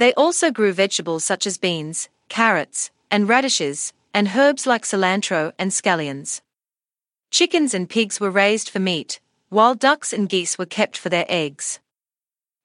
They 0.00 0.14
also 0.14 0.50
grew 0.50 0.72
vegetables 0.72 1.26
such 1.26 1.46
as 1.46 1.58
beans, 1.58 2.08
carrots, 2.30 2.90
and 3.10 3.28
radishes, 3.28 3.92
and 4.14 4.28
herbs 4.34 4.66
like 4.66 4.86
cilantro 4.86 5.52
and 5.58 5.70
scallions. 5.70 6.40
Chickens 7.30 7.74
and 7.74 7.86
pigs 7.86 8.18
were 8.18 8.30
raised 8.30 8.70
for 8.70 8.78
meat, 8.78 9.20
while 9.50 9.74
ducks 9.74 10.14
and 10.14 10.26
geese 10.26 10.56
were 10.56 10.64
kept 10.64 10.96
for 10.96 11.10
their 11.10 11.26
eggs. 11.28 11.80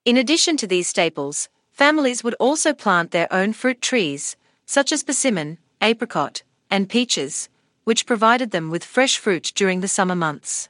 In 0.06 0.16
addition 0.16 0.56
to 0.56 0.66
these 0.66 0.88
staples, 0.88 1.50
families 1.74 2.24
would 2.24 2.36
also 2.36 2.72
plant 2.72 3.12
their 3.12 3.28
own 3.34 3.52
fruit 3.52 3.82
trees, 3.82 4.38
such 4.66 4.94
as 4.94 5.04
persimmon, 5.04 5.58
apricot, 5.82 6.42
and 6.72 6.88
peaches, 6.88 7.50
which 7.84 8.06
provided 8.06 8.52
them 8.52 8.70
with 8.70 8.86
fresh 8.86 9.18
fruit 9.18 9.52
during 9.56 9.82
the 9.82 9.90
summer 9.90 10.16
months. 10.16 10.70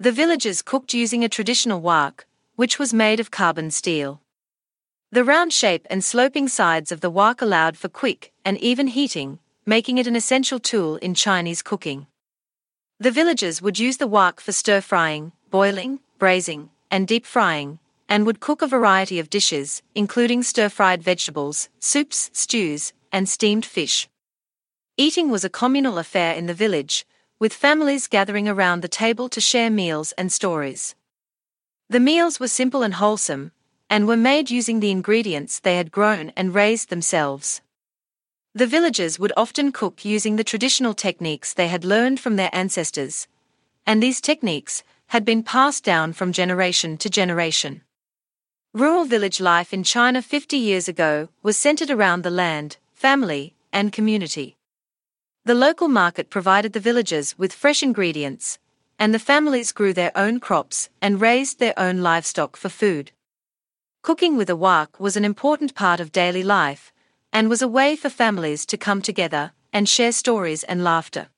The 0.00 0.10
villagers 0.10 0.60
cooked 0.60 0.92
using 0.92 1.22
a 1.22 1.28
traditional 1.28 1.80
wok, 1.80 2.26
which 2.56 2.80
was 2.80 2.92
made 2.92 3.20
of 3.20 3.30
carbon 3.30 3.70
steel. 3.70 4.21
The 5.12 5.24
round 5.24 5.52
shape 5.52 5.86
and 5.90 6.02
sloping 6.02 6.48
sides 6.48 6.90
of 6.90 7.02
the 7.02 7.10
wok 7.10 7.42
allowed 7.42 7.76
for 7.76 7.90
quick 7.90 8.32
and 8.46 8.56
even 8.56 8.86
heating, 8.86 9.40
making 9.66 9.98
it 9.98 10.06
an 10.06 10.16
essential 10.16 10.58
tool 10.58 10.96
in 10.96 11.12
Chinese 11.12 11.60
cooking. 11.60 12.06
The 12.98 13.10
villagers 13.10 13.60
would 13.60 13.78
use 13.78 13.98
the 13.98 14.06
wok 14.06 14.40
for 14.40 14.52
stir 14.52 14.80
frying, 14.80 15.32
boiling, 15.50 16.00
braising, 16.18 16.70
and 16.90 17.06
deep 17.06 17.26
frying, 17.26 17.78
and 18.08 18.24
would 18.24 18.40
cook 18.40 18.62
a 18.62 18.66
variety 18.66 19.18
of 19.18 19.28
dishes, 19.28 19.82
including 19.94 20.42
stir 20.42 20.70
fried 20.70 21.02
vegetables, 21.02 21.68
soups, 21.78 22.30
stews, 22.32 22.94
and 23.12 23.28
steamed 23.28 23.66
fish. 23.66 24.08
Eating 24.96 25.28
was 25.28 25.44
a 25.44 25.50
communal 25.50 25.98
affair 25.98 26.32
in 26.32 26.46
the 26.46 26.54
village, 26.54 27.04
with 27.38 27.52
families 27.52 28.06
gathering 28.06 28.48
around 28.48 28.80
the 28.80 28.88
table 28.88 29.28
to 29.28 29.42
share 29.42 29.68
meals 29.68 30.12
and 30.12 30.32
stories. 30.32 30.94
The 31.90 32.00
meals 32.00 32.40
were 32.40 32.48
simple 32.48 32.82
and 32.82 32.94
wholesome, 32.94 33.52
and 33.92 34.08
were 34.08 34.16
made 34.16 34.50
using 34.50 34.80
the 34.80 34.90
ingredients 34.90 35.60
they 35.60 35.76
had 35.76 35.92
grown 35.92 36.32
and 36.34 36.54
raised 36.54 36.88
themselves. 36.88 37.60
The 38.54 38.66
villagers 38.66 39.18
would 39.18 39.34
often 39.36 39.70
cook 39.70 40.02
using 40.02 40.36
the 40.36 40.50
traditional 40.52 40.94
techniques 40.94 41.52
they 41.52 41.68
had 41.68 41.84
learned 41.84 42.18
from 42.18 42.36
their 42.36 42.48
ancestors, 42.54 43.28
and 43.84 44.02
these 44.02 44.22
techniques 44.22 44.82
had 45.08 45.26
been 45.26 45.42
passed 45.42 45.84
down 45.84 46.14
from 46.14 46.32
generation 46.32 46.96
to 46.96 47.10
generation. 47.10 47.82
Rural 48.72 49.04
village 49.04 49.42
life 49.42 49.74
in 49.74 49.84
China 49.84 50.22
50 50.22 50.56
years 50.56 50.88
ago 50.88 51.28
was 51.42 51.58
centered 51.58 51.90
around 51.90 52.22
the 52.22 52.30
land, 52.30 52.78
family, 52.94 53.54
and 53.74 53.92
community. 53.92 54.56
The 55.44 55.54
local 55.66 55.88
market 55.88 56.30
provided 56.30 56.72
the 56.72 56.80
villagers 56.80 57.36
with 57.36 57.52
fresh 57.52 57.82
ingredients, 57.82 58.58
and 58.98 59.12
the 59.12 59.18
families 59.18 59.70
grew 59.70 59.92
their 59.92 60.16
own 60.16 60.40
crops 60.40 60.88
and 61.02 61.20
raised 61.20 61.58
their 61.58 61.78
own 61.78 61.98
livestock 61.98 62.56
for 62.56 62.70
food. 62.70 63.12
Cooking 64.02 64.36
with 64.36 64.50
a 64.50 64.56
wok 64.56 64.98
was 64.98 65.16
an 65.16 65.24
important 65.24 65.76
part 65.76 66.00
of 66.00 66.10
daily 66.10 66.42
life, 66.42 66.92
and 67.32 67.48
was 67.48 67.62
a 67.62 67.68
way 67.68 67.94
for 67.94 68.10
families 68.10 68.66
to 68.66 68.76
come 68.76 69.00
together 69.00 69.52
and 69.72 69.88
share 69.88 70.10
stories 70.10 70.64
and 70.64 70.82
laughter. 70.82 71.28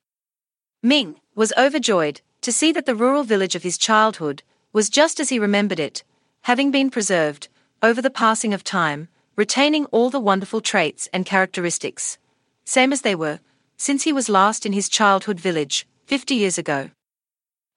Ming 0.82 1.20
was 1.34 1.52
overjoyed 1.58 2.22
to 2.40 2.50
see 2.50 2.72
that 2.72 2.86
the 2.86 2.94
rural 2.94 3.22
village 3.22 3.54
of 3.54 3.64
his 3.64 3.76
childhood 3.76 4.42
was 4.72 4.88
just 4.88 5.20
as 5.20 5.28
he 5.28 5.38
remembered 5.38 5.78
it, 5.78 6.04
having 6.44 6.70
been 6.70 6.88
preserved, 6.88 7.48
over 7.82 8.00
the 8.00 8.08
passing 8.08 8.54
of 8.54 8.64
time, 8.64 9.08
retaining 9.36 9.84
all 9.86 10.08
the 10.08 10.18
wonderful 10.18 10.62
traits 10.62 11.06
and 11.12 11.26
characteristics, 11.26 12.16
same 12.64 12.94
as 12.94 13.02
they 13.02 13.14
were 13.14 13.40
since 13.76 14.04
he 14.04 14.12
was 14.12 14.30
last 14.30 14.64
in 14.64 14.72
his 14.72 14.88
childhood 14.88 15.38
village, 15.38 15.86
50 16.06 16.34
years 16.34 16.56
ago. 16.56 16.90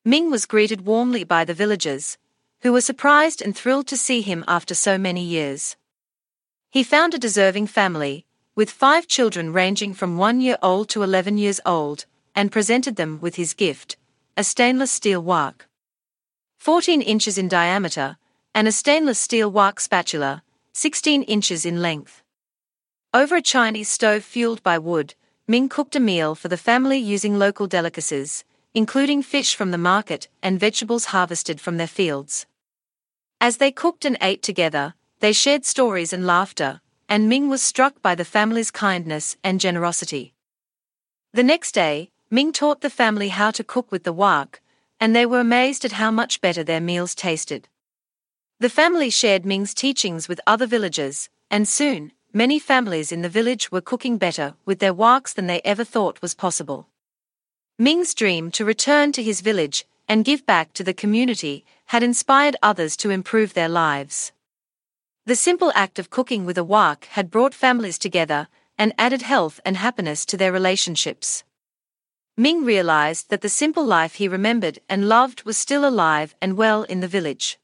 Ming 0.06 0.32
was 0.32 0.46
greeted 0.46 0.86
warmly 0.86 1.26
by 1.26 1.44
the 1.44 1.54
villagers, 1.54 2.18
who 2.62 2.74
were 2.74 2.82
surprised 2.82 3.42
and 3.42 3.56
thrilled 3.56 3.88
to 3.88 3.98
see 3.98 4.22
him 4.22 4.44
after 4.48 4.74
so 4.74 4.98
many 4.98 5.24
years. 5.24 5.76
He 6.70 6.84
found 6.84 7.14
a 7.14 7.20
deserving 7.20 7.68
family, 7.68 8.26
with 8.56 8.72
five 8.72 9.08
children 9.08 9.54
ranging 9.54 9.94
from 9.94 10.18
one 10.18 10.42
year 10.42 10.58
old 10.62 10.90
to 10.90 11.04
11 11.04 11.38
years 11.38 11.62
old, 11.66 12.06
and 12.36 12.52
presented 12.52 12.96
them 12.96 13.20
with 13.22 13.36
his 13.36 13.54
gift 13.54 13.98
a 14.36 14.44
stainless 14.44 14.92
steel 14.92 15.20
wok. 15.20 15.66
14 16.60 17.02
inches 17.02 17.40
in 17.40 17.48
diameter, 17.48 18.18
and 18.54 18.68
a 18.68 18.72
stainless 18.72 19.18
steel 19.18 19.50
wok 19.50 19.80
spatula, 19.80 20.44
16 20.74 21.24
inches 21.24 21.66
in 21.66 21.82
length. 21.82 22.22
Over 23.16 23.38
a 23.38 23.42
Chinese 23.42 23.90
stove 23.90 24.24
fueled 24.24 24.62
by 24.62 24.78
wood, 24.78 25.16
Ming 25.48 25.70
cooked 25.70 25.96
a 25.96 26.00
meal 26.00 26.36
for 26.36 26.50
the 26.50 26.58
family 26.58 27.00
using 27.00 27.40
local 27.40 27.66
delicacies, 27.66 28.44
including 28.78 29.24
fish 29.24 29.56
from 29.56 29.72
the 29.72 29.86
market 29.94 30.28
and 30.44 30.60
vegetables 30.60 31.06
harvested 31.06 31.60
from 31.60 31.78
their 31.78 31.88
fields. 31.88 32.46
As 33.42 33.58
they 33.58 33.72
cooked 33.72 34.06
and 34.06 34.16
ate 34.22 34.44
together, 34.44 34.94
they 35.20 35.34
shared 35.34 35.66
stories 35.66 36.14
and 36.14 36.28
laughter, 36.28 36.82
and 37.10 37.28
Ming 37.28 37.50
was 37.50 37.64
struck 37.64 38.00
by 38.04 38.14
the 38.14 38.24
family's 38.24 38.70
kindness 38.70 39.36
and 39.44 39.60
generosity. 39.60 40.36
The 41.34 41.42
next 41.42 41.72
day, 41.72 42.12
Ming 42.30 42.52
taught 42.54 42.82
the 42.82 42.92
family 42.92 43.30
how 43.30 43.50
to 43.50 43.64
cook 43.64 43.92
with 43.92 44.04
the 44.04 44.14
wok, 44.14 44.62
and 45.00 45.16
they 45.16 45.26
were 45.26 45.40
amazed 45.40 45.84
at 45.84 45.94
how 45.94 46.12
much 46.12 46.40
better 46.40 46.64
their 46.64 46.80
meals 46.80 47.16
tasted. 47.16 47.68
The 48.60 48.70
family 48.70 49.10
shared 49.10 49.44
Ming's 49.44 49.74
teachings 49.74 50.28
with 50.28 50.40
other 50.46 50.68
villagers, 50.68 51.30
and 51.50 51.68
soon, 51.68 52.12
many 52.32 52.60
families 52.60 53.12
in 53.12 53.24
the 53.24 53.38
village 53.38 53.72
were 53.72 53.82
cooking 53.82 54.20
better 54.20 54.54
with 54.66 54.78
their 54.78 54.94
woks 54.94 55.34
than 55.34 55.48
they 55.48 55.62
ever 55.66 55.84
thought 55.84 56.22
was 56.22 56.36
possible. 56.36 56.88
Ming's 57.80 58.16
dream 58.16 58.50
to 58.52 58.66
return 58.66 59.12
to 59.12 59.22
his 59.22 59.42
village 59.42 59.86
and 60.08 60.26
give 60.26 60.48
back 60.48 60.74
to 60.74 60.84
the 60.84 60.96
community 60.96 61.64
had 61.86 62.02
inspired 62.02 62.56
others 62.64 62.98
to 62.98 63.12
improve 63.12 63.54
their 63.54 63.70
lives. 63.70 64.32
The 65.28 65.36
simple 65.36 65.72
act 65.76 66.00
of 66.00 66.10
cooking 66.10 66.44
with 66.44 66.58
a 66.58 66.64
wok 66.64 67.06
had 67.12 67.30
brought 67.30 67.54
families 67.54 68.00
together 68.00 68.48
and 68.80 68.96
added 68.98 69.22
health 69.22 69.60
and 69.64 69.78
happiness 69.78 70.26
to 70.26 70.38
their 70.38 70.52
relationships. 70.52 71.44
Ming 72.36 72.66
realized 72.66 73.30
that 73.30 73.42
the 73.42 73.50
simple 73.50 73.86
life 73.86 74.16
he 74.16 74.28
remembered 74.28 74.80
and 74.90 75.08
loved 75.08 75.44
was 75.44 75.56
still 75.56 75.88
alive 75.88 76.34
and 76.42 76.58
well 76.58 76.82
in 76.82 77.02
the 77.02 77.08
village. 77.08 77.60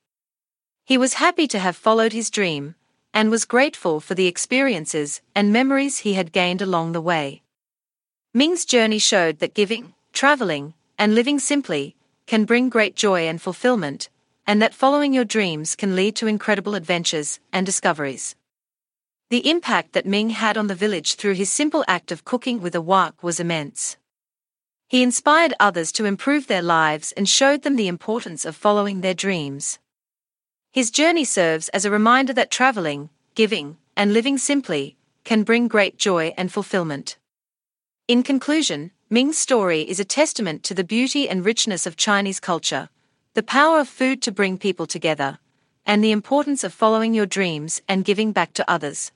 He 0.86 0.96
was 0.96 1.15
happy 1.15 1.48
to 1.48 1.58
have 1.58 1.75
followed 1.75 2.13
his 2.13 2.29
dream, 2.29 2.75
and 3.15 3.32
was 3.32 3.46
grateful 3.46 4.00
for 4.00 4.13
the 4.13 4.27
experiences 4.27 5.22
and 5.34 5.51
memories 5.51 6.00
he 6.00 6.13
had 6.13 6.32
gained 6.32 6.62
along 6.62 6.91
the 6.91 7.01
way. 7.01 7.41
Ming's 8.32 8.63
journey 8.63 9.00
showed 9.00 9.39
that 9.39 9.55
giving, 9.55 9.96
traveling, 10.13 10.74
and 10.98 11.13
living 11.13 11.39
simply 11.39 11.96
can 12.27 12.46
bring 12.46 12.70
great 12.70 12.96
joy 12.96 13.27
and 13.27 13.41
fulfillment, 13.41 14.10
and 14.48 14.62
that 14.62 14.74
following 14.74 15.13
your 15.13 15.25
dreams 15.25 15.75
can 15.75 15.96
lead 15.96 16.15
to 16.15 16.27
incredible 16.27 16.75
adventures 16.75 17.39
and 17.51 17.65
discoveries. 17.65 18.36
The 19.29 19.50
impact 19.50 19.93
that 19.93 20.05
Ming 20.05 20.29
had 20.29 20.58
on 20.58 20.67
the 20.67 20.75
village 20.75 21.15
through 21.15 21.34
his 21.34 21.51
simple 21.51 21.84
act 21.88 22.12
of 22.12 22.24
cooking 22.24 22.62
with 22.62 22.75
a 22.75 22.82
wok 22.82 23.24
was 23.24 23.39
immense. 23.39 23.98
He 24.88 25.01
inspired 25.01 25.55
others 25.60 25.91
to 25.93 26.05
improve 26.05 26.48
their 26.48 26.62
lives 26.62 27.13
and 27.13 27.27
showed 27.27 27.63
them 27.63 27.75
the 27.75 27.88
importance 27.88 28.46
of 28.46 28.55
following 28.55 29.01
their 29.01 29.15
dreams. 29.15 29.79
His 30.72 30.91
journey 30.91 31.24
serves 31.24 31.70
as 31.70 31.84
a 31.84 31.91
reminder 31.91 32.34
that 32.34 32.51
traveling, 32.51 33.10
giving, 33.34 33.77
and 33.98 34.13
living 34.13 34.38
simply 34.38 34.98
can 35.24 35.43
bring 35.43 35.67
great 35.67 35.98
joy 35.98 36.34
and 36.38 36.51
fulfillment. 36.51 37.17
In 38.08 38.22
conclusion, 38.22 38.91
Ming's 39.13 39.38
story 39.38 39.82
is 39.82 40.00
a 40.00 40.05
testament 40.05 40.63
to 40.63 40.74
the 40.74 40.84
beauty 40.84 41.29
and 41.29 41.46
richness 41.46 41.86
of 41.86 41.96
Chinese 41.96 42.39
culture, 42.39 42.89
the 43.36 43.43
power 43.43 43.79
of 43.79 43.88
food 43.88 44.24
to 44.24 44.32
bring 44.32 44.58
people 44.58 44.88
together, 44.88 45.38
and 45.86 46.03
the 46.03 46.12
importance 46.12 46.63
of 46.63 46.74
following 46.74 47.13
your 47.13 47.27
dreams 47.27 47.79
and 47.88 48.05
giving 48.05 48.32
back 48.32 48.53
to 48.53 48.67
others. 48.67 49.12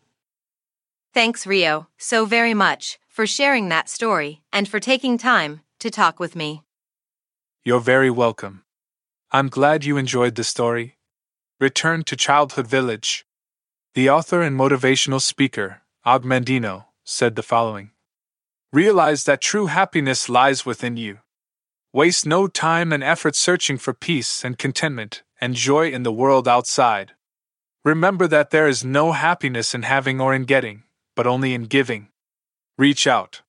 Thanks, 1.16 1.48
Rio, 1.48 1.88
so 1.98 2.28
very 2.28 2.54
much 2.54 3.00
for 3.10 3.26
sharing 3.26 3.70
that 3.70 3.90
story 3.90 4.44
and 4.54 4.68
for 4.68 4.80
taking 4.80 5.18
time 5.18 5.62
to 5.80 5.90
talk 5.90 6.20
with 6.20 6.36
me. 6.36 6.62
You're 7.66 7.80
very 7.80 8.12
welcome. 8.12 8.66
I'm 9.32 9.50
glad 9.50 9.84
you 9.84 9.98
enjoyed 9.98 10.36
the 10.36 10.44
story 10.44 11.00
Return 11.60 12.04
to 12.04 12.16
Childhood 12.16 12.68
Village. 12.68 13.26
The 13.96 14.12
author 14.12 14.44
and 14.44 14.56
motivational 14.56 15.22
speaker, 15.22 15.82
Og 16.06 16.24
Mandino, 16.24 16.86
said 17.04 17.36
the 17.36 17.42
following 17.42 17.90
Realize 18.74 19.24
that 19.24 19.40
true 19.40 19.68
happiness 19.68 20.28
lies 20.28 20.66
within 20.66 20.98
you. 20.98 21.20
Waste 21.94 22.26
no 22.26 22.48
time 22.48 22.92
and 22.92 23.02
effort 23.02 23.36
searching 23.36 23.78
for 23.78 23.94
peace 23.94 24.44
and 24.44 24.58
contentment 24.58 25.24
and 25.40 25.54
joy 25.54 25.90
in 25.90 26.04
the 26.04 26.12
world 26.12 26.48
outside. 26.50 27.14
Remember 27.86 28.28
that 28.28 28.50
there 28.50 28.68
is 28.68 28.84
no 28.84 29.14
happiness 29.14 29.74
in 29.74 29.84
having 29.84 30.20
or 30.20 30.34
in 30.34 30.44
getting, 30.44 30.84
but 31.16 31.26
only 31.26 31.54
in 31.54 31.64
giving. 31.64 32.10
Reach 32.78 33.08
out. 33.08 33.42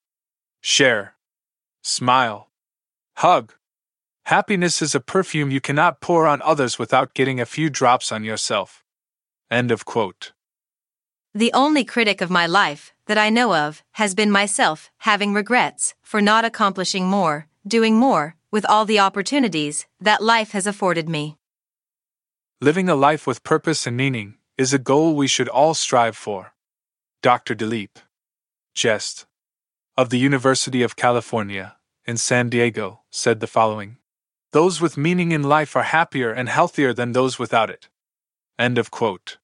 Share. 0.60 1.14
Smile. 1.82 2.48
Hug. 3.16 3.54
Happiness 4.26 4.80
is 4.80 4.94
a 4.94 5.00
perfume 5.00 5.50
you 5.50 5.60
cannot 5.60 6.00
pour 6.00 6.28
on 6.28 6.40
others 6.42 6.78
without 6.78 7.14
getting 7.14 7.40
a 7.40 7.46
few 7.46 7.68
drops 7.68 8.12
on 8.12 8.22
yourself. 8.22 8.84
End 9.50 9.72
of 9.72 9.84
quote. 9.84 10.32
The 11.34 11.52
only 11.52 11.84
critic 11.84 12.20
of 12.20 12.30
my 12.30 12.46
life 12.46 12.92
that 13.08 13.18
I 13.18 13.30
know 13.30 13.54
of 13.54 13.82
has 13.92 14.14
been 14.14 14.30
myself 14.30 14.90
having 14.98 15.34
regrets 15.34 15.94
for 16.02 16.20
not 16.20 16.44
accomplishing 16.44 17.06
more, 17.06 17.48
doing 17.66 17.96
more, 17.96 18.36
with 18.52 18.64
all 18.66 18.84
the 18.84 19.00
opportunities 19.00 19.86
that 20.00 20.22
life 20.22 20.52
has 20.52 20.66
afforded 20.66 21.08
me. 21.08 21.36
Living 22.60 22.88
a 22.88 22.94
life 22.94 23.26
with 23.26 23.42
purpose 23.42 23.86
and 23.86 23.96
meaning 23.96 24.34
is 24.56 24.72
a 24.72 24.78
goal 24.78 25.16
we 25.16 25.26
should 25.26 25.48
all 25.48 25.74
strive 25.74 26.16
for. 26.16 26.52
Dr. 27.22 27.54
Dilip 27.54 27.96
Jeste 28.74 29.24
of 29.96 30.10
the 30.10 30.18
University 30.18 30.82
of 30.82 30.94
California 30.94 31.76
in 32.06 32.16
San 32.16 32.48
Diego 32.48 33.00
said 33.10 33.40
the 33.40 33.46
following 33.46 33.96
those 34.52 34.80
with 34.80 34.96
meaning 34.96 35.32
in 35.32 35.42
life 35.42 35.76
are 35.76 35.82
happier 35.82 36.30
and 36.32 36.48
healthier 36.48 36.94
than 36.94 37.12
those 37.12 37.38
without 37.38 37.68
it. 37.68 37.88
End 38.58 38.78
of 38.78 38.90
quote. 38.90 39.36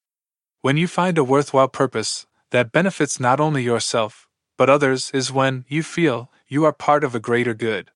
When 0.62 0.78
you 0.78 0.88
find 0.88 1.18
a 1.18 1.24
worthwhile 1.24 1.68
purpose 1.68 2.26
that 2.54 2.70
benefits 2.70 3.18
not 3.18 3.40
only 3.40 3.64
yourself, 3.64 4.28
but 4.56 4.70
others 4.70 5.10
is 5.12 5.32
when 5.32 5.64
you 5.66 5.82
feel 5.82 6.30
you 6.46 6.64
are 6.64 6.72
part 6.72 7.02
of 7.02 7.12
a 7.12 7.18
greater 7.18 7.52
good. 7.52 7.90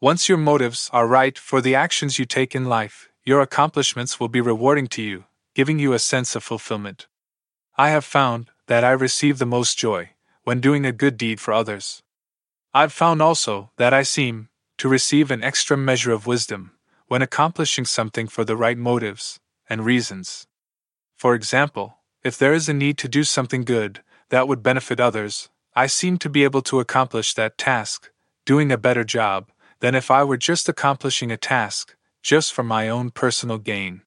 Once 0.00 0.28
your 0.28 0.36
motives 0.36 0.90
are 0.92 1.06
right 1.06 1.38
for 1.38 1.60
the 1.60 1.76
actions 1.76 2.18
you 2.18 2.24
take 2.24 2.56
in 2.56 2.64
life, 2.64 3.08
your 3.24 3.40
accomplishments 3.40 4.18
will 4.18 4.26
be 4.26 4.40
rewarding 4.40 4.88
to 4.88 5.00
you, 5.00 5.26
giving 5.54 5.78
you 5.78 5.92
a 5.92 6.00
sense 6.00 6.34
of 6.34 6.42
fulfillment. 6.42 7.06
I 7.78 7.90
have 7.90 8.04
found 8.04 8.50
that 8.66 8.82
I 8.82 8.90
receive 8.90 9.38
the 9.38 9.46
most 9.46 9.78
joy 9.78 10.10
when 10.42 10.60
doing 10.60 10.84
a 10.84 10.90
good 10.90 11.16
deed 11.16 11.38
for 11.38 11.54
others. 11.54 12.02
I've 12.74 12.92
found 12.92 13.22
also 13.22 13.70
that 13.76 13.94
I 13.94 14.02
seem 14.02 14.48
to 14.78 14.88
receive 14.88 15.30
an 15.30 15.44
extra 15.44 15.76
measure 15.76 16.10
of 16.10 16.26
wisdom 16.26 16.72
when 17.06 17.22
accomplishing 17.22 17.84
something 17.84 18.26
for 18.26 18.44
the 18.44 18.56
right 18.56 18.76
motives 18.76 19.38
and 19.70 19.86
reasons. 19.86 20.48
For 21.14 21.36
example, 21.36 21.98
if 22.24 22.38
there 22.38 22.54
is 22.54 22.68
a 22.70 22.74
need 22.74 22.96
to 22.96 23.06
do 23.06 23.22
something 23.22 23.64
good 23.64 24.00
that 24.30 24.48
would 24.48 24.62
benefit 24.62 24.98
others, 24.98 25.50
I 25.76 25.86
seem 25.86 26.16
to 26.18 26.30
be 26.30 26.42
able 26.42 26.62
to 26.62 26.80
accomplish 26.80 27.34
that 27.34 27.58
task, 27.58 28.10
doing 28.46 28.72
a 28.72 28.78
better 28.78 29.04
job, 29.04 29.50
than 29.80 29.94
if 29.94 30.10
I 30.10 30.24
were 30.24 30.38
just 30.38 30.68
accomplishing 30.68 31.30
a 31.30 31.36
task 31.36 31.94
just 32.22 32.54
for 32.54 32.62
my 32.62 32.88
own 32.88 33.10
personal 33.10 33.58
gain. 33.58 34.00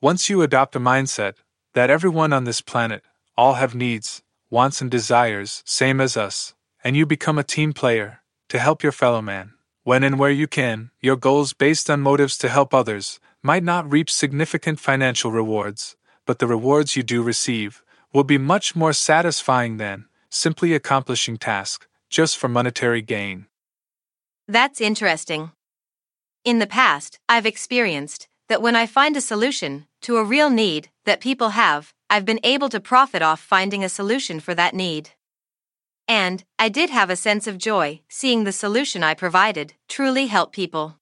Once 0.00 0.28
you 0.28 0.42
adopt 0.42 0.74
a 0.74 0.80
mindset 0.80 1.34
that 1.74 1.90
everyone 1.90 2.32
on 2.32 2.42
this 2.42 2.60
planet 2.60 3.04
all 3.36 3.54
have 3.54 3.74
needs, 3.74 4.22
wants, 4.50 4.80
and 4.80 4.90
desires, 4.90 5.62
same 5.64 6.00
as 6.00 6.16
us, 6.16 6.54
and 6.82 6.96
you 6.96 7.06
become 7.06 7.38
a 7.38 7.44
team 7.44 7.72
player 7.72 8.20
to 8.48 8.58
help 8.58 8.82
your 8.82 8.92
fellow 8.92 9.22
man. 9.22 9.52
When 9.84 10.02
and 10.02 10.18
where 10.18 10.30
you 10.30 10.48
can, 10.48 10.90
your 11.00 11.16
goals 11.16 11.52
based 11.52 11.88
on 11.88 12.00
motives 12.00 12.36
to 12.38 12.48
help 12.48 12.74
others 12.74 13.20
might 13.42 13.62
not 13.62 13.90
reap 13.90 14.10
significant 14.10 14.80
financial 14.80 15.30
rewards, 15.30 15.96
but 16.26 16.38
the 16.38 16.46
rewards 16.46 16.96
you 16.96 17.02
do 17.02 17.22
receive 17.22 17.82
will 18.12 18.24
be 18.24 18.38
much 18.38 18.76
more 18.76 18.92
satisfying 18.92 19.76
than 19.76 20.06
simply 20.30 20.74
accomplishing 20.74 21.36
tasks 21.36 21.86
just 22.08 22.38
for 22.38 22.48
monetary 22.48 23.02
gain. 23.02 23.46
That's 24.46 24.80
interesting. 24.80 25.52
In 26.44 26.58
the 26.58 26.66
past, 26.66 27.18
I've 27.28 27.46
experienced 27.46 28.28
that 28.48 28.62
when 28.62 28.76
I 28.76 28.86
find 28.86 29.16
a 29.16 29.20
solution 29.20 29.86
to 30.02 30.18
a 30.18 30.24
real 30.24 30.50
need 30.50 30.90
that 31.06 31.20
people 31.20 31.50
have, 31.50 31.94
I've 32.10 32.24
been 32.24 32.40
able 32.44 32.68
to 32.68 32.80
profit 32.80 33.22
off 33.22 33.40
finding 33.40 33.82
a 33.82 33.88
solution 33.88 34.40
for 34.40 34.54
that 34.54 34.74
need. 34.74 35.10
And 36.06 36.44
I 36.58 36.68
did 36.68 36.90
have 36.90 37.08
a 37.08 37.16
sense 37.16 37.46
of 37.46 37.56
joy 37.56 38.02
seeing 38.08 38.44
the 38.44 38.52
solution 38.52 39.02
I 39.02 39.14
provided 39.14 39.72
truly 39.88 40.26
help 40.26 40.52
people. 40.52 40.98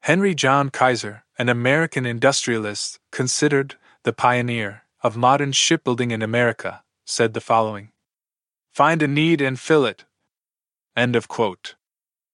Henry 0.00 0.34
John 0.34 0.70
Kaiser, 0.70 1.24
an 1.38 1.48
American 1.48 2.06
industrialist 2.06 2.98
considered 3.12 3.76
the 4.08 4.12
pioneer 4.14 4.84
of 5.02 5.18
modern 5.18 5.52
shipbuilding 5.52 6.12
in 6.12 6.22
America, 6.22 6.82
said 7.04 7.34
the 7.34 7.42
following 7.42 7.90
Find 8.72 9.02
a 9.02 9.06
need 9.06 9.42
and 9.42 9.60
fill 9.60 9.84
it. 9.84 10.06
End 10.96 11.14
of 11.14 11.28
quote. 11.28 11.74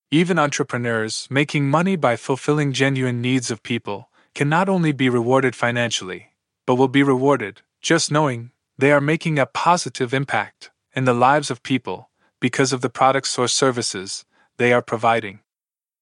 Even 0.08 0.38
entrepreneurs 0.38 1.26
making 1.28 1.68
money 1.68 1.96
by 1.96 2.14
fulfilling 2.14 2.72
genuine 2.72 3.20
needs 3.20 3.50
of 3.50 3.64
people 3.64 4.08
can 4.36 4.48
not 4.48 4.68
only 4.68 4.92
be 4.92 5.08
rewarded 5.08 5.56
financially, 5.56 6.28
but 6.64 6.76
will 6.76 6.86
be 6.86 7.02
rewarded 7.02 7.62
just 7.82 8.12
knowing 8.12 8.52
they 8.78 8.92
are 8.92 9.00
making 9.00 9.36
a 9.40 9.44
positive 9.44 10.14
impact 10.14 10.70
in 10.94 11.06
the 11.06 11.20
lives 11.28 11.50
of 11.50 11.64
people 11.64 12.08
because 12.38 12.72
of 12.72 12.82
the 12.82 12.96
products 13.00 13.36
or 13.36 13.48
services 13.48 14.24
they 14.58 14.72
are 14.72 14.80
providing. 14.92 15.40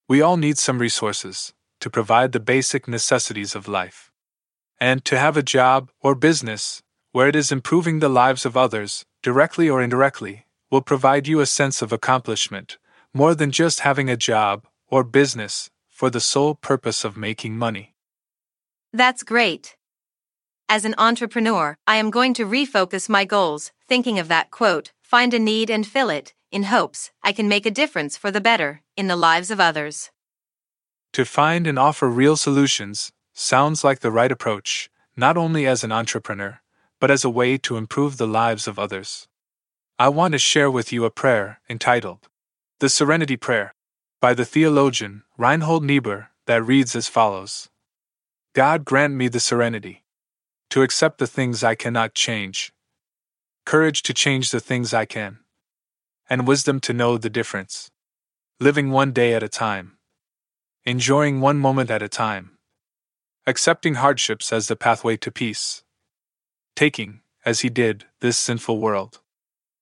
We 0.06 0.20
all 0.20 0.36
need 0.36 0.58
some 0.58 0.78
resources 0.78 1.54
to 1.80 1.88
provide 1.88 2.32
the 2.32 2.40
basic 2.40 2.86
necessities 2.86 3.54
of 3.54 3.68
life. 3.68 4.11
And 4.82 5.04
to 5.04 5.16
have 5.16 5.36
a 5.36 5.44
job 5.44 5.92
or 6.00 6.16
business 6.16 6.82
where 7.12 7.28
it 7.28 7.36
is 7.36 7.52
improving 7.52 8.00
the 8.00 8.08
lives 8.08 8.44
of 8.44 8.56
others, 8.56 9.04
directly 9.22 9.70
or 9.70 9.80
indirectly, 9.80 10.44
will 10.72 10.82
provide 10.82 11.28
you 11.28 11.38
a 11.38 11.46
sense 11.46 11.82
of 11.82 11.92
accomplishment 11.92 12.78
more 13.14 13.36
than 13.36 13.52
just 13.52 13.86
having 13.86 14.10
a 14.10 14.16
job 14.16 14.66
or 14.88 15.04
business 15.04 15.70
for 15.88 16.10
the 16.10 16.18
sole 16.18 16.56
purpose 16.56 17.04
of 17.04 17.16
making 17.16 17.56
money. 17.56 17.94
That's 18.92 19.22
great. 19.22 19.76
As 20.68 20.84
an 20.84 20.96
entrepreneur, 20.98 21.76
I 21.86 21.94
am 21.94 22.10
going 22.10 22.34
to 22.34 22.44
refocus 22.44 23.08
my 23.08 23.24
goals, 23.24 23.70
thinking 23.86 24.18
of 24.18 24.26
that 24.26 24.50
quote 24.50 24.90
find 25.00 25.32
a 25.32 25.38
need 25.38 25.70
and 25.70 25.86
fill 25.86 26.10
it, 26.10 26.34
in 26.50 26.64
hopes 26.64 27.12
I 27.22 27.30
can 27.30 27.46
make 27.46 27.66
a 27.66 27.78
difference 27.82 28.16
for 28.16 28.32
the 28.32 28.40
better 28.40 28.82
in 28.96 29.06
the 29.06 29.22
lives 29.30 29.52
of 29.52 29.60
others. 29.60 30.10
To 31.12 31.24
find 31.24 31.68
and 31.68 31.78
offer 31.78 32.08
real 32.08 32.34
solutions 32.34 33.12
sounds 33.42 33.82
like 33.84 34.00
the 34.00 34.10
right 34.10 34.32
approach, 34.32 34.88
not 35.16 35.36
only 35.36 35.66
as 35.66 35.84
an 35.84 35.92
entrepreneur, 35.92 36.60
but 37.00 37.10
as 37.10 37.24
a 37.24 37.30
way 37.30 37.58
to 37.58 37.76
improve 37.76 38.16
the 38.16 38.26
lives 38.26 38.68
of 38.68 38.78
others. 38.78 39.28
I 39.98 40.08
want 40.08 40.32
to 40.32 40.38
share 40.38 40.70
with 40.70 40.92
you 40.92 41.04
a 41.04 41.10
prayer 41.10 41.60
entitled 41.68 42.28
The 42.78 42.88
Serenity 42.88 43.36
Prayer 43.36 43.74
by 44.20 44.34
the 44.34 44.44
theologian 44.44 45.24
Reinhold 45.36 45.84
Niebuhr 45.84 46.30
that 46.46 46.64
reads 46.64 46.94
as 46.94 47.08
follows 47.08 47.68
God 48.54 48.84
grant 48.84 49.14
me 49.14 49.28
the 49.28 49.40
serenity 49.40 50.04
to 50.70 50.82
accept 50.82 51.18
the 51.18 51.26
things 51.26 51.64
I 51.64 51.74
cannot 51.74 52.14
change, 52.14 52.72
courage 53.66 54.02
to 54.02 54.14
change 54.14 54.50
the 54.50 54.60
things 54.60 54.94
I 54.94 55.04
can, 55.04 55.38
and 56.30 56.46
wisdom 56.46 56.80
to 56.80 56.92
know 56.92 57.18
the 57.18 57.30
difference. 57.30 57.90
Living 58.60 58.90
one 58.90 59.12
day 59.12 59.34
at 59.34 59.42
a 59.42 59.48
time, 59.48 59.98
enjoying 60.84 61.40
one 61.40 61.58
moment 61.58 61.90
at 61.90 62.02
a 62.02 62.08
time, 62.08 62.58
accepting 63.46 63.94
hardships 63.94 64.52
as 64.52 64.68
the 64.68 64.76
pathway 64.76 65.16
to 65.18 65.30
peace, 65.30 65.82
taking, 66.76 67.20
as 67.44 67.60
he 67.60 67.68
did, 67.68 68.06
this 68.20 68.38
sinful 68.38 68.78
world. 68.78 69.20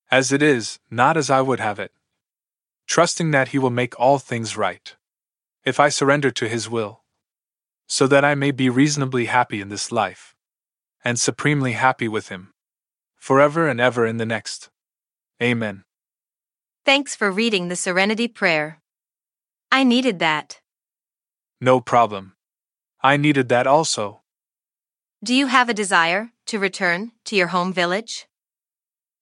As 0.09 0.31
it 0.31 0.41
is, 0.41 0.79
not 0.89 1.15
as 1.17 1.29
I 1.29 1.41
would 1.41 1.59
have 1.59 1.79
it. 1.79 1.91
Trusting 2.87 3.31
that 3.31 3.49
he 3.49 3.59
will 3.59 3.69
make 3.69 3.99
all 3.99 4.19
things 4.19 4.57
right. 4.57 4.95
If 5.63 5.79
I 5.79 5.89
surrender 5.89 6.31
to 6.31 6.47
his 6.47 6.69
will. 6.69 7.03
So 7.87 8.07
that 8.07 8.25
I 8.25 8.35
may 8.35 8.51
be 8.51 8.69
reasonably 8.69 9.25
happy 9.25 9.61
in 9.61 9.69
this 9.69 9.91
life 9.91 10.31
and 11.03 11.19
supremely 11.19 11.73
happy 11.73 12.07
with 12.07 12.29
Him, 12.29 12.53
forever 13.17 13.67
and 13.67 13.79
ever 13.79 14.05
in 14.05 14.17
the 14.17 14.25
next. 14.25 14.69
Amen. 15.41 15.83
Thanks 16.85 17.15
for 17.15 17.31
reading 17.31 17.67
the 17.67 17.75
Serenity 17.75 18.27
Prayer. 18.27 18.81
I 19.71 19.83
needed 19.83 20.19
that. 20.19 20.61
No 21.59 21.79
problem. 21.79 22.33
I 23.03 23.17
needed 23.17 23.49
that 23.49 23.65
also. 23.65 24.21
Do 25.23 25.33
you 25.33 25.47
have 25.47 25.69
a 25.69 25.73
desire 25.73 26.31
to 26.47 26.59
return 26.59 27.11
to 27.25 27.35
your 27.35 27.47
home 27.47 27.73
village? 27.73 28.27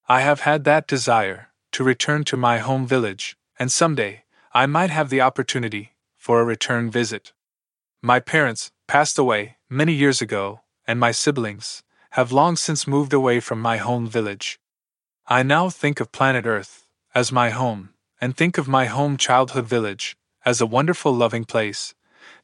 I 0.08 0.22
have 0.22 0.42
had 0.42 0.64
that 0.64 0.88
desire 0.88 1.50
to 1.72 1.84
return 1.84 2.24
to 2.26 2.38
my 2.38 2.58
home 2.58 2.88
village, 2.88 3.38
and 3.58 3.72
someday 3.72 4.24
I 4.54 4.66
might 4.66 4.90
have 4.90 5.10
the 5.10 5.22
opportunity 5.22 5.94
for 6.18 6.42
a 6.42 6.46
return 6.46 6.90
visit. 6.90 7.32
My 8.02 8.20
parents 8.20 8.72
passed 8.88 9.18
away 9.18 9.58
many 9.70 9.94
years 9.94 10.22
ago, 10.22 10.62
and 10.88 11.00
my 11.00 11.12
siblings 11.12 11.84
have 12.12 12.32
long 12.32 12.56
since 12.56 12.88
moved 12.88 13.14
away 13.14 13.40
from 13.40 13.62
my 13.62 13.78
home 13.78 14.08
village. 14.08 14.60
I 15.28 15.44
now 15.44 15.70
think 15.70 16.00
of 16.00 16.12
planet 16.12 16.46
Earth 16.46 16.88
as 17.14 17.32
my 17.32 17.52
home, 17.52 17.90
and 18.20 18.36
think 18.36 18.58
of 18.58 18.68
my 18.68 18.86
home 18.86 19.16
childhood 19.16 19.68
village 19.68 20.18
as 20.44 20.60
a 20.60 20.66
wonderful, 20.66 21.14
loving 21.14 21.46
place 21.46 21.94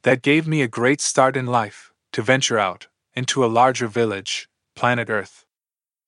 that 0.02 0.22
gave 0.22 0.46
me 0.46 0.62
a 0.62 0.68
great 0.68 1.00
start 1.00 1.36
in 1.36 1.46
life 1.46 1.92
to 2.12 2.22
venture 2.22 2.58
out 2.58 2.86
into 3.14 3.44
a 3.44 3.54
larger 3.60 3.88
village, 3.88 4.48
planet 4.74 5.08
Earth. 5.10 5.44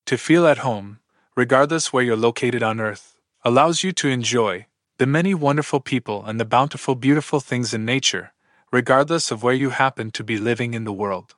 To 0.07 0.17
feel 0.17 0.47
at 0.47 0.59
home, 0.59 1.01
regardless 1.37 1.93
where 1.93 2.03
you're 2.03 2.17
located 2.17 2.63
on 2.63 2.81
Earth, 2.81 3.17
allows 3.45 3.83
you 3.83 3.93
to 3.93 4.09
enjoy 4.09 4.67
the 4.99 5.07
many 5.07 5.35
wonderful 5.35 5.81
people 5.81 6.25
and 6.25 6.41
the 6.41 6.45
bountiful, 6.45 6.95
beautiful 6.95 7.41
things 7.41 7.73
in 7.73 7.85
nature, 7.85 8.33
regardless 8.73 9.31
of 9.31 9.43
where 9.43 9.55
you 9.55 9.71
happen 9.71 10.11
to 10.11 10.25
be 10.25 10.37
living 10.37 10.75
in 10.75 10.85
the 10.85 10.93
world. 10.93 11.35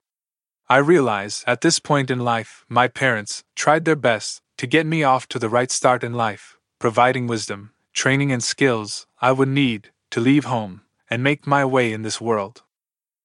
I 0.68 0.78
realize, 0.78 1.44
at 1.46 1.60
this 1.60 1.78
point 1.78 2.10
in 2.10 2.20
life, 2.20 2.64
my 2.68 2.88
parents 2.88 3.44
tried 3.54 3.84
their 3.84 3.96
best 3.96 4.40
to 4.58 4.66
get 4.66 4.86
me 4.86 5.02
off 5.02 5.28
to 5.28 5.38
the 5.38 5.48
right 5.48 5.70
start 5.70 6.04
in 6.04 6.14
life, 6.14 6.58
providing 6.78 7.26
wisdom, 7.26 7.72
training, 7.92 8.30
and 8.32 8.42
skills 8.42 9.06
I 9.20 9.32
would 9.32 9.48
need 9.48 9.90
to 10.10 10.20
leave 10.20 10.44
home 10.44 10.82
and 11.10 11.22
make 11.22 11.46
my 11.46 11.64
way 11.64 11.92
in 11.92 12.02
this 12.02 12.20
world. 12.20 12.62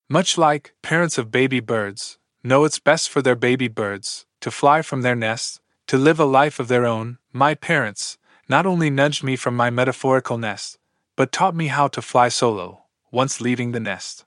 Much 0.10 0.38
like 0.38 0.74
parents 0.82 1.17
of 1.17 1.32
baby 1.32 1.60
birds 1.60 2.17
know 2.43 2.63
it's 2.63 2.80
best 2.80 3.10
for 3.10 3.21
their 3.21 3.36
baby 3.36 3.67
birds 3.67 4.26
to 4.41 4.52
fly 4.52 4.82
from 4.82 5.02
their 5.02 5.15
nest, 5.15 5.62
to 5.88 5.98
live 5.98 6.19
a 6.19 6.26
life 6.26 6.60
of 6.60 6.67
their 6.67 6.86
own, 6.86 7.17
my 7.32 7.54
parents 7.54 8.17
not 8.48 8.65
only 8.65 8.89
nudged 8.89 9.24
me 9.24 9.36
from 9.36 9.56
my 9.56 9.69
metaphorical 9.69 10.38
nest, 10.38 10.78
but 11.15 11.32
taught 11.32 11.56
me 11.56 11.67
how 11.67 11.88
to 11.88 12.02
fly 12.02 12.28
solo 12.28 12.84
once 13.12 13.39
leaving 13.39 13.71
the 13.71 13.80
nest. 13.80 14.26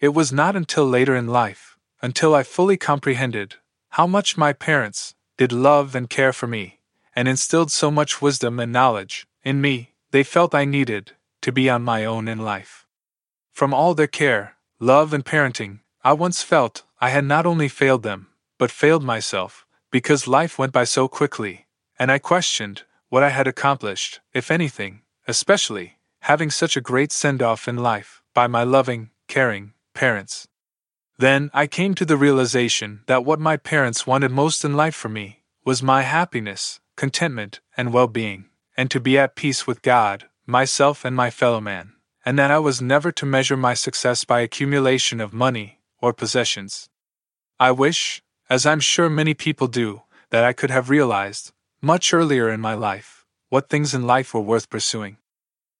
It 0.00 0.10
was 0.10 0.32
not 0.32 0.56
until 0.56 0.86
later 0.86 1.16
in 1.16 1.26
life 1.26 1.72
until 2.02 2.34
I 2.34 2.42
fully 2.42 2.76
comprehended 2.76 3.56
how 3.90 4.06
much 4.06 4.36
my 4.36 4.52
parents 4.52 5.14
did 5.36 5.52
love 5.52 5.94
and 5.94 6.10
care 6.10 6.32
for 6.32 6.46
me, 6.46 6.80
and 7.14 7.28
instilled 7.28 7.70
so 7.70 7.90
much 7.90 8.20
wisdom 8.20 8.58
and 8.58 8.72
knowledge 8.72 9.26
in 9.44 9.60
me 9.60 9.92
they 10.10 10.22
felt 10.22 10.54
I 10.54 10.64
needed 10.64 11.12
to 11.42 11.52
be 11.52 11.70
on 11.70 11.82
my 11.82 12.04
own 12.04 12.28
in 12.28 12.38
life. 12.38 12.81
From 13.62 13.72
all 13.72 13.94
their 13.94 14.08
care, 14.08 14.56
love, 14.80 15.14
and 15.14 15.24
parenting, 15.24 15.82
I 16.02 16.14
once 16.14 16.42
felt 16.42 16.82
I 17.00 17.10
had 17.10 17.24
not 17.24 17.46
only 17.46 17.68
failed 17.68 18.02
them, 18.02 18.26
but 18.58 18.72
failed 18.72 19.04
myself, 19.04 19.64
because 19.92 20.26
life 20.26 20.58
went 20.58 20.72
by 20.72 20.82
so 20.82 21.06
quickly 21.06 21.66
and 21.96 22.10
I 22.10 22.18
questioned 22.18 22.82
what 23.08 23.22
I 23.22 23.28
had 23.28 23.46
accomplished, 23.46 24.18
if 24.34 24.50
anything, 24.50 25.02
especially 25.28 25.98
having 26.22 26.50
such 26.50 26.76
a 26.76 26.80
great 26.80 27.12
send 27.12 27.40
off 27.40 27.68
in 27.68 27.76
life 27.76 28.20
by 28.34 28.48
my 28.48 28.64
loving, 28.64 29.10
caring 29.28 29.74
parents. 29.94 30.48
Then 31.16 31.48
I 31.54 31.68
came 31.68 31.94
to 31.94 32.04
the 32.04 32.16
realization 32.16 33.02
that 33.06 33.24
what 33.24 33.38
my 33.38 33.56
parents 33.56 34.08
wanted 34.08 34.32
most 34.32 34.64
in 34.64 34.74
life 34.74 34.96
for 34.96 35.08
me 35.08 35.44
was 35.64 35.84
my 35.84 36.02
happiness, 36.02 36.80
contentment, 36.96 37.60
and 37.76 37.92
well 37.92 38.08
being, 38.08 38.46
and 38.76 38.90
to 38.90 38.98
be 38.98 39.16
at 39.16 39.36
peace 39.36 39.68
with 39.68 39.82
God, 39.82 40.24
myself, 40.46 41.04
and 41.04 41.14
my 41.14 41.30
fellow 41.30 41.60
man, 41.60 41.92
and 42.24 42.38
that 42.38 42.50
I 42.50 42.58
was 42.58 42.80
never 42.80 43.10
to 43.12 43.26
measure 43.26 43.56
my 43.56 43.74
success 43.74 44.24
by 44.24 44.40
accumulation 44.40 45.20
of 45.20 45.32
money 45.32 45.78
or 46.00 46.12
possessions. 46.12 46.88
I 47.58 47.70
wish, 47.72 48.22
as 48.48 48.66
I'm 48.66 48.80
sure 48.80 49.08
many 49.08 49.34
people 49.34 49.66
do, 49.68 50.02
that 50.30 50.44
I 50.44 50.52
could 50.52 50.70
have 50.70 50.90
realized, 50.90 51.52
much 51.80 52.14
earlier 52.14 52.48
in 52.48 52.60
my 52.60 52.74
life, 52.74 53.26
what 53.48 53.68
things 53.68 53.94
in 53.94 54.06
life 54.06 54.32
were 54.32 54.40
worth 54.40 54.70
pursuing. 54.70 55.18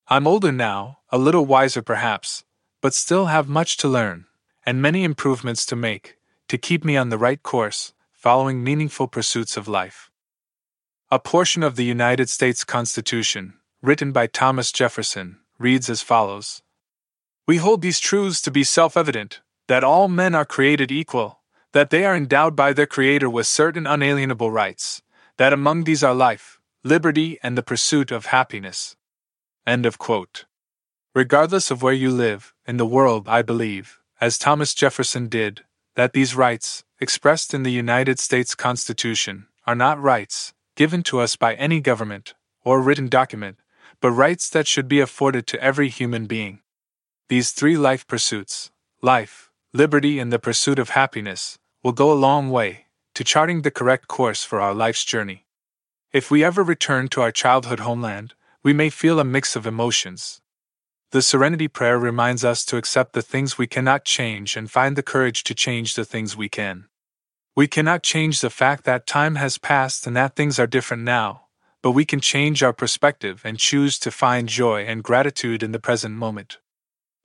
I'm 0.08 0.26
older 0.26 0.52
now, 0.52 0.98
a 1.10 1.18
little 1.18 1.46
wiser 1.46 1.82
perhaps, 1.82 2.44
but 2.80 2.94
still 2.94 3.26
have 3.26 3.48
much 3.48 3.76
to 3.78 3.88
learn, 3.88 4.26
and 4.66 4.82
many 4.82 5.04
improvements 5.04 5.64
to 5.66 5.76
make, 5.76 6.16
to 6.48 6.58
keep 6.58 6.84
me 6.84 6.96
on 6.96 7.08
the 7.08 7.18
right 7.18 7.42
course, 7.42 7.94
following 8.12 8.62
meaningful 8.62 9.08
pursuits 9.08 9.56
of 9.56 9.68
life. 9.68 10.10
A 11.10 11.18
portion 11.18 11.62
of 11.62 11.76
the 11.76 11.84
United 11.84 12.28
States 12.28 12.64
Constitution, 12.64 13.54
written 13.80 14.12
by 14.12 14.26
Thomas 14.26 14.70
Jefferson, 14.72 15.38
reads 15.62 15.88
as 15.88 16.02
follows 16.02 16.62
We 17.46 17.56
hold 17.56 17.82
these 17.82 18.00
truths 18.00 18.42
to 18.42 18.50
be 18.50 18.64
self 18.64 18.96
evident 18.96 19.40
that 19.68 19.84
all 19.84 20.08
men 20.08 20.34
are 20.34 20.44
created 20.44 20.90
equal, 20.90 21.40
that 21.72 21.90
they 21.90 22.04
are 22.04 22.16
endowed 22.16 22.54
by 22.54 22.72
their 22.72 22.86
Creator 22.86 23.30
with 23.30 23.46
certain 23.46 23.86
unalienable 23.86 24.50
rights, 24.50 25.02
that 25.38 25.52
among 25.52 25.84
these 25.84 26.02
are 26.02 26.14
life, 26.14 26.60
liberty, 26.84 27.38
and 27.42 27.56
the 27.56 27.62
pursuit 27.62 28.10
of 28.10 28.26
happiness. 28.26 28.96
End 29.66 29.86
of 29.86 29.98
quote. 29.98 30.44
Regardless 31.14 31.70
of 31.70 31.82
where 31.82 31.92
you 31.92 32.10
live 32.10 32.52
in 32.66 32.76
the 32.76 32.86
world, 32.86 33.28
I 33.28 33.42
believe, 33.42 34.00
as 34.20 34.38
Thomas 34.38 34.74
Jefferson 34.74 35.28
did, 35.28 35.64
that 35.94 36.12
these 36.12 36.34
rights, 36.34 36.84
expressed 37.00 37.54
in 37.54 37.62
the 37.62 37.70
United 37.70 38.18
States 38.18 38.54
Constitution, 38.54 39.46
are 39.66 39.74
not 39.74 40.00
rights 40.00 40.52
given 40.74 41.02
to 41.04 41.20
us 41.20 41.36
by 41.36 41.54
any 41.54 41.80
government 41.80 42.34
or 42.64 42.80
written 42.80 43.08
document, 43.08 43.58
but 44.02 44.10
rights 44.10 44.50
that 44.50 44.66
should 44.66 44.88
be 44.88 44.98
afforded 44.98 45.46
to 45.46 45.62
every 45.62 45.88
human 45.88 46.26
being. 46.26 46.58
These 47.28 47.52
three 47.52 47.78
life 47.78 48.04
pursuits 48.06 48.72
life, 49.00 49.50
liberty, 49.72 50.18
and 50.18 50.32
the 50.32 50.40
pursuit 50.40 50.78
of 50.80 50.90
happiness 50.90 51.56
will 51.84 51.92
go 51.92 52.12
a 52.12 52.24
long 52.28 52.50
way 52.50 52.86
to 53.14 53.24
charting 53.24 53.62
the 53.62 53.70
correct 53.70 54.08
course 54.08 54.42
for 54.42 54.60
our 54.60 54.74
life's 54.74 55.04
journey. 55.04 55.46
If 56.12 56.30
we 56.30 56.42
ever 56.42 56.64
return 56.64 57.08
to 57.08 57.22
our 57.22 57.30
childhood 57.30 57.80
homeland, 57.80 58.34
we 58.64 58.72
may 58.72 58.90
feel 58.90 59.20
a 59.20 59.24
mix 59.24 59.54
of 59.54 59.66
emotions. 59.66 60.40
The 61.12 61.22
Serenity 61.22 61.68
Prayer 61.68 61.98
reminds 61.98 62.44
us 62.44 62.64
to 62.66 62.76
accept 62.76 63.12
the 63.12 63.22
things 63.22 63.56
we 63.56 63.68
cannot 63.68 64.04
change 64.04 64.56
and 64.56 64.70
find 64.70 64.96
the 64.96 65.02
courage 65.02 65.44
to 65.44 65.54
change 65.54 65.94
the 65.94 66.04
things 66.04 66.36
we 66.36 66.48
can. 66.48 66.86
We 67.54 67.68
cannot 67.68 68.02
change 68.02 68.40
the 68.40 68.50
fact 68.50 68.84
that 68.84 69.06
time 69.06 69.36
has 69.36 69.58
passed 69.58 70.06
and 70.08 70.16
that 70.16 70.34
things 70.34 70.58
are 70.58 70.66
different 70.66 71.04
now, 71.04 71.41
but 71.82 71.90
we 71.90 72.04
can 72.04 72.20
change 72.20 72.62
our 72.62 72.72
perspective 72.72 73.42
and 73.44 73.58
choose 73.58 73.98
to 73.98 74.10
find 74.10 74.48
joy 74.48 74.84
and 74.84 75.02
gratitude 75.02 75.62
in 75.62 75.72
the 75.72 75.80
present 75.80 76.14
moment. 76.14 76.58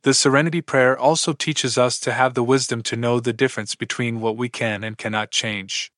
The 0.04 0.14
Serenity 0.14 0.62
Prayer 0.62 0.98
also 0.98 1.34
teaches 1.34 1.78
us 1.78 2.00
to 2.00 2.14
have 2.14 2.34
the 2.34 2.44
wisdom 2.44 2.82
to 2.84 2.96
know 2.96 3.20
the 3.20 3.34
difference 3.34 3.76
between 3.76 4.20
what 4.20 4.38
we 4.38 4.50
can 4.50 4.84
and 4.84 4.98
cannot 4.98 5.32
change. 5.32 5.92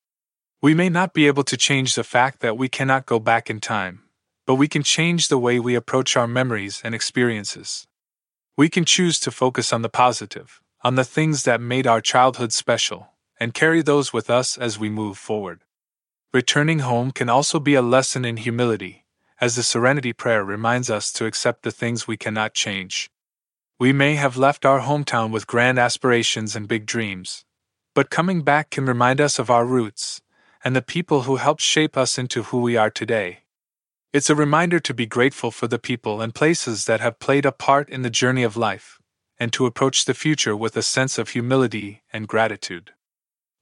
We 0.62 0.74
may 0.74 0.90
not 0.90 1.14
be 1.14 1.28
able 1.28 1.44
to 1.44 1.56
change 1.56 1.96
the 1.96 2.04
fact 2.04 2.42
that 2.42 2.58
we 2.58 2.68
cannot 2.68 3.06
go 3.06 3.20
back 3.20 3.50
in 3.50 3.62
time, 3.62 4.04
but 4.46 4.56
we 4.56 4.68
can 4.68 4.84
change 4.84 5.28
the 5.28 5.38
way 5.38 5.60
we 5.60 5.76
approach 5.76 6.18
our 6.18 6.28
memories 6.28 6.82
and 6.84 6.94
experiences. 6.94 7.88
We 8.58 8.68
can 8.68 8.84
choose 8.84 9.20
to 9.22 9.32
focus 9.32 9.72
on 9.72 9.84
the 9.84 9.90
positive, 9.90 10.60
on 10.84 10.96
the 10.96 11.06
things 11.06 11.44
that 11.44 11.62
made 11.62 11.88
our 11.88 12.02
childhood 12.02 12.52
special, 12.52 13.10
and 13.40 13.54
carry 13.54 13.82
those 13.82 14.12
with 14.12 14.30
us 14.30 14.58
as 14.58 14.78
we 14.78 14.90
move 14.90 15.18
forward. 15.18 15.64
Returning 16.32 16.80
home 16.80 17.10
can 17.10 17.28
also 17.28 17.60
be 17.60 17.74
a 17.74 17.82
lesson 17.82 18.24
in 18.24 18.38
humility, 18.38 19.04
as 19.42 19.56
the 19.56 19.64
Serenity 19.64 20.14
Prayer 20.14 20.44
reminds 20.44 20.88
us 20.88 21.12
to 21.14 21.26
accept 21.26 21.64
the 21.64 21.72
things 21.72 22.08
we 22.08 22.18
cannot 22.18 22.54
change. 22.54 23.10
We 23.80 23.92
may 23.94 24.14
have 24.14 24.38
left 24.38 24.64
our 24.64 24.82
hometown 24.82 25.32
with 25.32 25.48
grand 25.48 25.80
aspirations 25.80 26.56
and 26.56 26.68
big 26.68 26.86
dreams, 26.86 27.46
but 27.96 28.12
coming 28.12 28.44
back 28.44 28.70
can 28.70 28.86
remind 28.86 29.20
us 29.20 29.40
of 29.40 29.50
our 29.50 29.66
roots 29.66 30.22
and 30.64 30.76
the 30.76 30.84
people 30.84 31.24
who 31.24 31.38
helped 31.38 31.62
shape 31.62 31.98
us 31.98 32.20
into 32.20 32.44
who 32.44 32.62
we 32.62 32.78
are 32.78 32.92
today. 32.92 33.40
It's 34.14 34.30
a 34.30 34.36
reminder 34.36 34.80
to 34.82 34.94
be 34.94 35.08
grateful 35.08 35.50
for 35.50 35.68
the 35.68 35.80
people 35.80 36.22
and 36.22 36.36
places 36.36 36.86
that 36.86 37.00
have 37.00 37.18
played 37.18 37.46
a 37.46 37.52
part 37.52 37.90
in 37.90 38.04
the 38.04 38.10
journey 38.12 38.44
of 38.44 38.56
life, 38.56 39.02
and 39.40 39.52
to 39.54 39.66
approach 39.66 40.06
the 40.06 40.14
future 40.14 40.56
with 40.56 40.78
a 40.78 40.84
sense 40.84 41.18
of 41.18 41.30
humility 41.30 42.04
and 42.14 42.28
gratitude. 42.28 42.92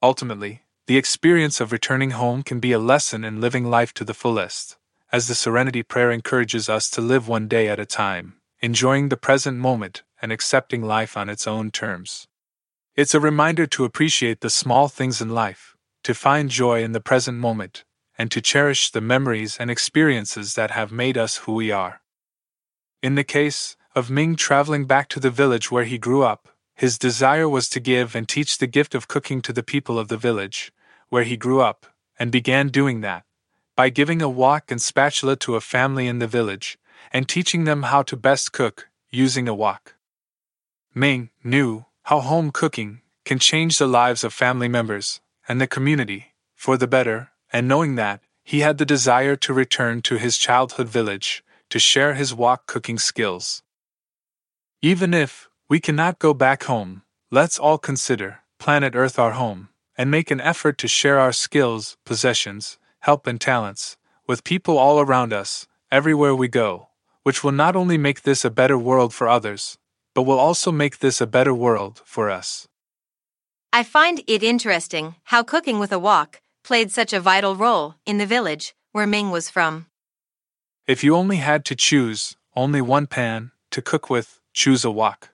Ultimately, 0.03 0.63
the 0.88 0.97
experience 0.97 1.60
of 1.60 1.73
returning 1.73 2.12
home 2.12 2.41
can 2.41 2.62
be 2.62 2.71
a 2.71 2.80
lesson 2.80 3.26
in 3.26 3.41
living 3.41 3.65
life 3.65 3.93
to 3.93 4.06
the 4.06 4.13
fullest, 4.13 4.78
as 5.12 5.28
the 5.28 5.36
Serenity 5.36 5.84
Prayer 5.84 6.12
encourages 6.12 6.69
us 6.69 6.89
to 6.89 7.02
live 7.02 7.28
one 7.28 7.50
day 7.50 7.67
at 7.67 7.78
a 7.78 7.86
time, 7.86 8.36
enjoying 8.62 9.10
the 9.10 9.17
present 9.17 9.58
moment 9.58 10.04
and 10.21 10.32
accepting 10.32 10.82
life 10.82 11.17
on 11.17 11.28
its 11.28 11.45
own 11.45 11.71
terms. 11.71 12.26
It's 12.95 13.13
a 13.13 13.19
reminder 13.19 13.67
to 13.67 13.84
appreciate 13.84 14.39
the 14.39 14.50
small 14.50 14.88
things 14.88 15.19
in 15.19 15.30
life, 15.30 15.76
to 16.04 16.13
find 16.13 16.50
joy 16.50 16.82
in 16.82 16.93
the 16.93 17.02
present 17.02 17.38
moment, 17.38 17.84
and 18.17 18.32
to 18.32 18.41
cherish 18.41 18.89
the 18.89 19.02
memories 19.02 19.58
and 19.60 19.69
experiences 19.69 20.54
that 20.54 20.71
have 20.71 20.89
made 20.89 21.17
us 21.17 21.38
who 21.39 21.54
we 21.54 21.69
are. 21.69 22.00
In 23.04 23.15
the 23.15 23.26
case 23.26 23.76
of 23.93 24.10
Ming 24.10 24.38
traveling 24.38 24.86
back 24.86 25.10
to 25.10 25.19
the 25.19 25.30
village 25.30 25.69
where 25.69 25.84
he 25.84 25.97
grew 25.97 26.23
up, 26.23 26.47
his 26.76 26.97
desire 26.97 27.50
was 27.50 27.67
to 27.69 27.82
give 27.82 28.15
and 28.15 28.30
teach 28.30 28.58
the 28.58 28.67
gift 28.67 28.95
of 28.95 29.10
cooking 29.10 29.41
to 29.41 29.52
the 29.52 29.63
people 29.63 30.00
of 30.00 30.08
the 30.08 30.17
village, 30.17 30.71
where 31.09 31.23
he 31.23 31.37
grew 31.37 31.61
up, 31.61 31.85
and 32.19 32.31
began 32.31 32.69
doing 32.69 33.01
that 33.01 33.23
by 33.75 33.89
giving 33.89 34.21
a 34.21 34.29
wok 34.29 34.71
and 34.71 34.81
spatula 34.81 35.35
to 35.35 35.55
a 35.55 35.61
family 35.61 36.07
in 36.07 36.19
the 36.19 36.27
village 36.27 36.79
and 37.13 37.29
teaching 37.29 37.63
them 37.63 37.83
how 37.83 38.01
to 38.01 38.17
best 38.17 38.51
cook 38.51 38.89
using 39.11 39.47
a 39.47 39.53
wok. 39.53 39.95
Ming 40.95 41.29
knew 41.43 41.85
how 42.03 42.19
home 42.19 42.51
cooking 42.51 43.01
can 43.23 43.37
change 43.37 43.77
the 43.77 43.87
lives 43.87 44.23
of 44.23 44.33
family 44.33 44.67
members 44.67 45.21
and 45.47 45.61
the 45.61 45.67
community 45.67 46.33
for 46.55 46.75
the 46.75 46.87
better, 46.87 47.29
and 47.53 47.67
knowing 47.67 47.95
that, 47.95 48.21
he 48.43 48.61
had 48.61 48.77
the 48.77 48.85
desire 48.85 49.35
to 49.35 49.53
return 49.53 50.01
to 50.01 50.17
his 50.17 50.37
childhood 50.37 50.87
village 50.87 51.43
to 51.69 51.79
share 51.79 52.15
his 52.15 52.33
wok 52.33 52.65
cooking 52.65 52.97
skills. 52.97 53.61
Even 54.81 55.13
if 55.13 55.49
we 55.69 55.79
cannot 55.79 56.17
go 56.17 56.33
back 56.33 56.63
home, 56.63 57.03
let's 57.29 57.59
all 57.59 57.77
consider 57.77 58.39
planet 58.57 58.95
Earth 58.95 59.19
our 59.19 59.33
home 59.33 59.69
and 59.97 60.12
make 60.12 60.29
an 60.29 60.41
effort 60.41 60.77
to 60.77 60.88
share 60.88 61.19
our 61.19 61.33
skills, 61.33 61.97
possessions, 62.05 62.77
help, 62.99 63.25
and 63.27 63.41
talents 63.41 63.97
with 64.27 64.43
people 64.43 64.77
all 64.77 64.99
around 64.99 65.33
us, 65.33 65.67
everywhere 65.91 66.36
we 66.36 66.47
go, 66.47 66.89
which 67.23 67.43
will 67.43 67.51
not 67.51 67.75
only 67.75 67.97
make 67.97 68.23
this 68.23 68.43
a 68.43 68.49
better 68.49 68.77
world 68.77 69.13
for 69.13 69.27
others, 69.27 69.77
but 70.13 70.23
will 70.23 70.39
also 70.39 70.71
make 70.71 70.99
this 70.99 71.21
a 71.21 71.27
better 71.27 71.53
world 71.53 72.01
for 72.05 72.29
us. 72.29 72.67
I 73.71 73.83
find 73.83 74.21
it 74.27 74.43
interesting 74.43 75.15
how 75.25 75.43
cooking 75.43 75.79
with 75.79 75.91
a 75.91 75.99
wok 75.99 76.41
played 76.63 76.91
such 76.91 77.13
a 77.13 77.19
vital 77.19 77.55
role 77.55 77.95
in 78.05 78.17
the 78.17 78.25
village 78.25 78.75
where 78.91 79.07
Ming 79.07 79.31
was 79.31 79.49
from. 79.49 79.86
If 80.88 81.03
you 81.03 81.15
only 81.15 81.38
had 81.38 81.63
to 81.65 81.75
choose 81.75 82.36
only 82.55 82.81
one 82.81 83.07
pan 83.07 83.51
to 83.71 83.81
cook 83.81 84.10
with, 84.10 84.39
choose 84.53 84.83
a 84.83 84.91
wok. 84.91 85.29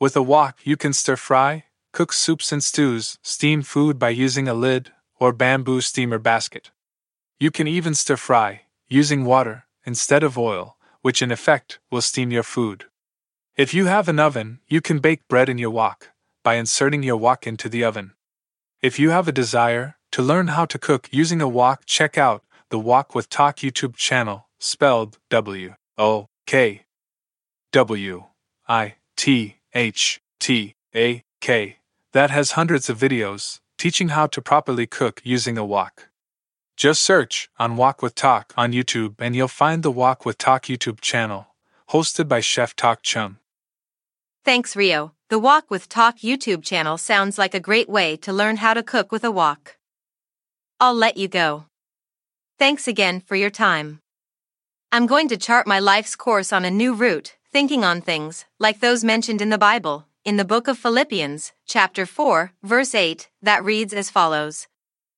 With 0.00 0.16
a 0.16 0.22
wok, 0.22 0.58
you 0.64 0.76
can 0.76 0.92
stir 0.92 1.16
fry, 1.16 1.65
cook 1.96 2.12
soups 2.12 2.52
and 2.52 2.62
stews, 2.62 3.16
steam 3.22 3.62
food 3.62 3.98
by 3.98 4.10
using 4.10 4.46
a 4.46 4.52
lid 4.52 4.92
or 5.18 5.32
bamboo 5.32 5.80
steamer 5.80 6.18
basket. 6.18 6.70
You 7.40 7.50
can 7.50 7.66
even 7.66 7.94
stir 7.94 8.18
fry 8.18 8.50
using 8.86 9.24
water 9.24 9.64
instead 9.86 10.22
of 10.22 10.36
oil, 10.36 10.76
which 11.00 11.22
in 11.22 11.32
effect 11.32 11.78
will 11.90 12.02
steam 12.02 12.30
your 12.30 12.42
food. 12.42 12.84
If 13.56 13.72
you 13.72 13.86
have 13.86 14.10
an 14.10 14.20
oven, 14.20 14.60
you 14.68 14.82
can 14.82 14.98
bake 14.98 15.26
bread 15.26 15.48
in 15.48 15.56
your 15.56 15.70
wok 15.70 16.10
by 16.44 16.56
inserting 16.56 17.02
your 17.02 17.16
wok 17.16 17.46
into 17.46 17.66
the 17.66 17.82
oven. 17.82 18.12
If 18.82 18.98
you 18.98 19.08
have 19.08 19.26
a 19.26 19.32
desire 19.32 19.96
to 20.10 20.20
learn 20.22 20.48
how 20.48 20.66
to 20.66 20.78
cook 20.78 21.08
using 21.10 21.40
a 21.40 21.48
wok, 21.48 21.86
check 21.86 22.18
out 22.18 22.44
the 22.68 22.78
Wok 22.78 23.14
with 23.14 23.30
Tak 23.30 23.56
YouTube 23.64 23.96
channel, 23.96 24.48
spelled 24.58 25.16
W 25.30 25.76
O 25.96 26.28
K 26.46 26.84
W 27.72 28.24
I 28.68 28.96
T 29.16 29.56
H 29.72 30.20
T 30.38 30.74
A 30.94 31.24
K, 31.40 31.78
that 32.16 32.30
has 32.30 32.52
hundreds 32.52 32.88
of 32.88 32.96
videos 32.96 33.60
teaching 33.76 34.08
how 34.08 34.26
to 34.26 34.40
properly 34.40 34.86
cook 34.86 35.20
using 35.22 35.58
a 35.58 35.64
wok. 35.66 36.08
Just 36.74 37.02
search 37.02 37.50
on 37.58 37.76
Wok 37.76 38.00
with 38.00 38.14
Tak 38.14 38.54
on 38.56 38.72
YouTube 38.72 39.16
and 39.18 39.36
you'll 39.36 39.48
find 39.62 39.82
the 39.82 39.90
Wok 39.90 40.24
with 40.24 40.38
Tak 40.38 40.62
YouTube 40.62 41.02
channel, 41.02 41.48
hosted 41.90 42.26
by 42.26 42.40
Chef 42.40 42.74
Tak 42.74 43.02
Chung. 43.02 43.36
Thanks, 44.46 44.74
Rio. 44.74 45.12
The 45.28 45.38
Wok 45.38 45.70
with 45.70 45.90
Tak 45.90 46.20
YouTube 46.20 46.64
channel 46.64 46.96
sounds 46.96 47.36
like 47.36 47.52
a 47.52 47.60
great 47.60 47.86
way 47.86 48.16
to 48.24 48.32
learn 48.32 48.56
how 48.56 48.72
to 48.72 48.82
cook 48.82 49.12
with 49.12 49.22
a 49.22 49.30
wok. 49.30 49.76
I'll 50.80 50.94
let 50.94 51.18
you 51.18 51.28
go. 51.28 51.66
Thanks 52.58 52.88
again 52.88 53.20
for 53.20 53.36
your 53.36 53.50
time. 53.50 54.00
I'm 54.90 55.04
going 55.06 55.28
to 55.28 55.36
chart 55.36 55.66
my 55.66 55.80
life's 55.80 56.16
course 56.16 56.50
on 56.50 56.64
a 56.64 56.70
new 56.70 56.94
route, 56.94 57.36
thinking 57.52 57.84
on 57.84 58.00
things, 58.00 58.46
like 58.58 58.80
those 58.80 59.04
mentioned 59.04 59.42
in 59.42 59.50
the 59.50 59.58
Bible, 59.58 60.05
in 60.26 60.36
the 60.36 60.44
book 60.44 60.66
of 60.66 60.76
Philippians, 60.76 61.52
chapter 61.66 62.04
4, 62.04 62.50
verse 62.60 62.96
8, 62.96 63.30
that 63.42 63.62
reads 63.62 63.94
as 63.94 64.10
follows 64.10 64.66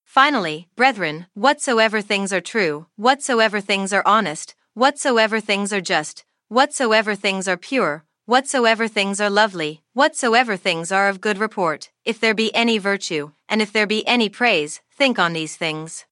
Finally, 0.05 0.68
brethren, 0.77 1.25
whatsoever 1.33 2.03
things 2.03 2.31
are 2.31 2.42
true, 2.42 2.85
whatsoever 2.97 3.59
things 3.59 3.90
are 3.90 4.03
honest, 4.05 4.55
whatsoever 4.75 5.40
things 5.40 5.73
are 5.73 5.81
just, 5.81 6.27
whatsoever 6.49 7.14
things 7.14 7.49
are 7.49 7.57
pure, 7.57 8.05
whatsoever 8.27 8.87
things 8.87 9.18
are 9.18 9.31
lovely, 9.31 9.83
whatsoever 9.94 10.59
things 10.59 10.92
are 10.92 11.09
of 11.09 11.23
good 11.23 11.38
report, 11.38 11.90
if 12.05 12.21
there 12.21 12.35
be 12.35 12.55
any 12.55 12.77
virtue, 12.77 13.31
and 13.49 13.62
if 13.62 13.73
there 13.73 13.87
be 13.87 14.07
any 14.07 14.29
praise, 14.29 14.83
think 14.94 15.18
on 15.18 15.33
these 15.33 15.57
things. 15.57 16.05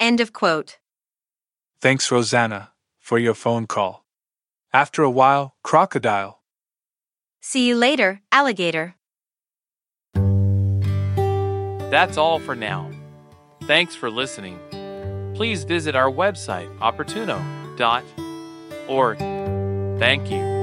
End 0.00 0.18
of 0.18 0.32
quote. 0.32 0.78
Thanks, 1.82 2.10
Rosanna, 2.10 2.72
for 2.98 3.18
your 3.18 3.34
phone 3.34 3.66
call. 3.66 4.06
After 4.72 5.02
a 5.02 5.10
while, 5.10 5.56
crocodile. 5.62 6.37
See 7.48 7.66
you 7.66 7.76
later, 7.76 8.20
alligator. 8.30 8.94
That's 11.90 12.18
all 12.18 12.40
for 12.40 12.54
now. 12.54 12.90
Thanks 13.62 13.94
for 13.94 14.10
listening. 14.10 14.58
Please 15.34 15.64
visit 15.64 15.96
our 15.96 16.10
website, 16.10 16.68
opportuno.org. 16.80 19.18
Thank 19.98 20.30
you. 20.30 20.57